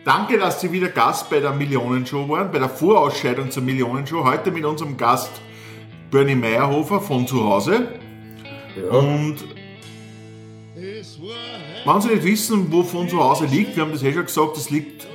Danke, 0.06 0.38
dass 0.38 0.62
Sie 0.62 0.72
wieder 0.72 0.90
Gast 0.90 1.30
bei 1.30 1.40
der 1.40 1.52
Millionenshow 1.54 2.28
waren, 2.30 2.52
bei 2.52 2.60
der 2.60 2.70
Vorausscheidung 2.70 3.50
zur 3.50 3.64
Millionenshow. 3.64 4.24
Heute 4.26 4.52
mit 4.52 4.66
unserem 4.66 4.98
Gast 4.98 5.32
Bernie 6.14 6.36
Meyerhofer 6.36 7.02
von 7.02 7.26
zu 7.26 7.44
Hause. 7.44 7.88
Und 8.92 9.38
wenn 11.86 12.02
Sie 12.02 12.08
nicht 12.10 12.24
wissen, 12.24 12.72
wo 12.72 12.84
von 12.84 13.10
zu 13.10 13.22
Hause 13.22 13.48
liegt, 13.48 13.76
wir 13.76 13.84
haben 13.84 13.92
das 13.92 14.04
eh 14.04 14.14
schon 14.14 14.26
gesagt, 14.26 14.58
es 14.58 14.70
liegt 14.70 15.08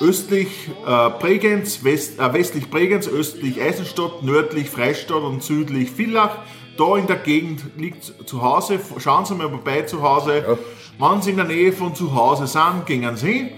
östlich 0.00 0.48
äh, 0.86 1.10
Bregenz, 1.20 1.84
west, 1.84 2.18
äh, 2.18 2.32
westlich 2.32 2.70
Bregenz, 2.70 3.06
östlich 3.06 3.60
Eisenstadt, 3.60 4.22
nördlich 4.22 4.70
Freistadt 4.70 5.22
und 5.22 5.42
südlich 5.42 5.90
Villach. 5.90 6.38
Da 6.78 6.96
in 6.96 7.06
der 7.06 7.16
Gegend 7.16 7.62
liegt 7.76 8.04
zu 8.26 8.40
Hause. 8.40 8.80
Schauen 8.96 9.26
Sie 9.26 9.34
mal 9.34 9.50
vorbei 9.50 9.82
zu 9.82 10.00
Hause. 10.00 10.58
Wenn 10.98 11.20
Sie 11.20 11.30
in 11.32 11.36
der 11.36 11.44
Nähe 11.44 11.70
von 11.70 11.94
zu 11.94 12.14
Hause 12.14 12.46
sind, 12.46 12.86
gehen 12.86 13.14
Sie 13.14 13.30
hin. 13.30 13.50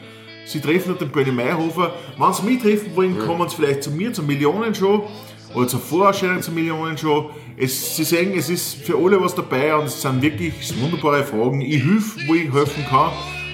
Sie 0.46 0.60
treffen 0.60 0.98
den 0.98 1.10
Bernie 1.10 1.30
Meyerhofer. 1.30 1.94
Wenn 2.18 2.32
Sie 2.32 2.42
mich 2.42 2.60
treffen 2.60 2.96
wollen, 2.96 3.20
kommen 3.20 3.48
Sie 3.48 3.54
vielleicht 3.54 3.84
zu 3.84 3.92
mir, 3.92 4.12
zur 4.12 4.24
Millionenshow 4.24 5.08
oder 5.54 5.68
zur 5.68 5.80
Vorausstellung 5.80 6.42
zur 6.42 6.54
Millionenshow. 6.54 7.30
Es, 7.56 7.96
Sie 7.96 8.04
sehen, 8.04 8.32
es 8.36 8.48
ist 8.48 8.74
für 8.74 8.96
alle 8.96 9.20
was 9.20 9.34
dabei 9.34 9.74
und 9.76 9.86
es 9.86 10.00
sind 10.00 10.22
wirklich 10.22 10.54
wunderbare 10.80 11.24
Fragen. 11.24 11.60
Ich 11.60 11.82
helfe, 11.82 12.20
wo 12.26 12.34
ich 12.34 12.52
helfen 12.52 12.84
kann. 12.88 13.12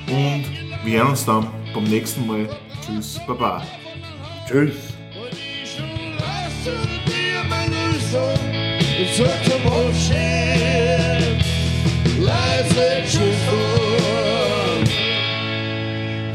Und 0.09 0.45
wir 0.85 0.99
hören 0.99 1.11
uns 1.11 1.25
dann 1.25 1.47
beim 1.75 1.85
nächsten 1.85 2.27
Mal. 2.27 2.49
Tschüss, 2.85 3.21
Baba. 3.27 3.63
Tschüss. 4.49 4.75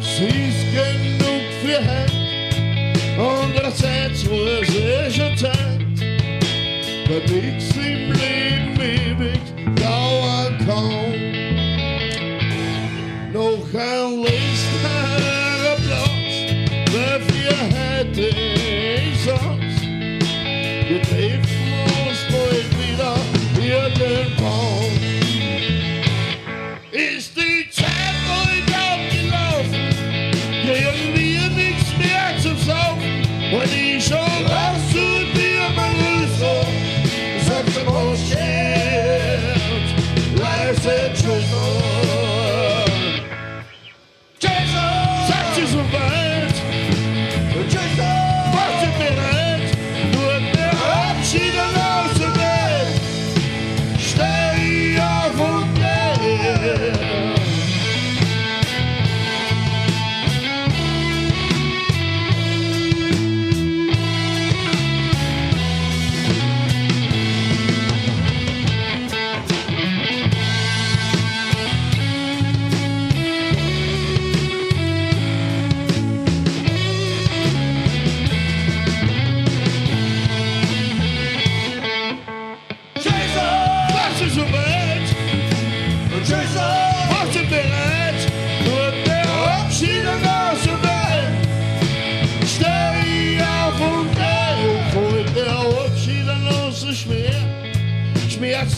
Sie 0.01 0.27
ist 0.27 0.63
genug 0.73 1.43
für 1.61 1.77
Hand, 1.83 2.13
muss 3.17 3.49
ich 3.53 3.61
schon 3.61 3.75
Zeit, 3.75 4.72
weil 5.43 7.19
nichts 7.29 7.75
im 7.75 8.11
Leben 8.13 8.42
ewig 8.42 8.42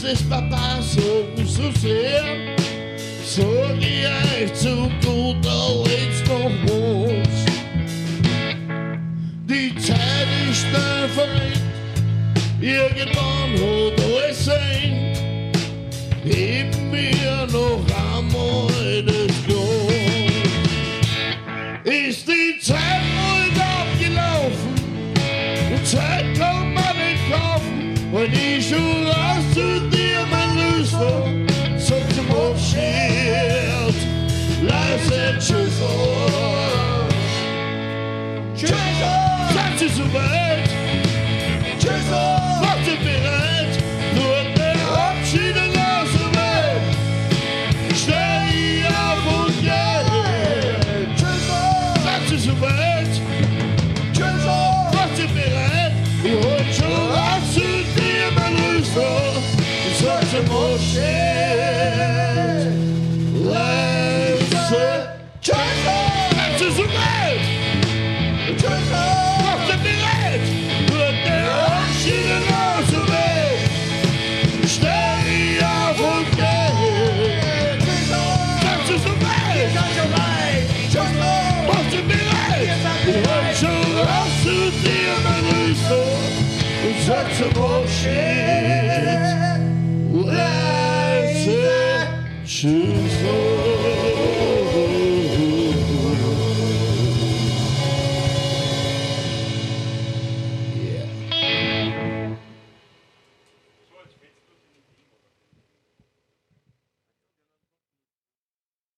Des 0.06 0.22
Papas 0.30 0.94
so, 0.94 1.26
so 1.46 1.72
sehr. 1.82 2.24
Sag 3.24 3.78
ich 3.80 4.06
euch 4.06 4.54
zu 4.54 4.88
guter 5.04 5.84
Letzt 5.84 6.28
noch 6.28 6.52
was. 6.68 7.46
Die 9.50 9.76
Zeit 9.78 10.28
ist 10.48 10.60
schnell 10.62 11.10
verringt. 11.10 11.60
Irgendwann 12.62 13.54
hat 13.56 14.00
alles 14.06 14.46
sein, 14.46 15.12
geben 16.24 16.92
wir 16.92 17.48
noch 17.52 17.84
einmal 18.14 19.04
das 19.04 19.46
Glas. 19.48 19.85
Leise 35.56 35.72
Tschüss. 38.56 38.70
Tschüss, 38.70 39.54
seid 39.54 39.82
ihr 39.82 39.90
soweit? 39.90 40.46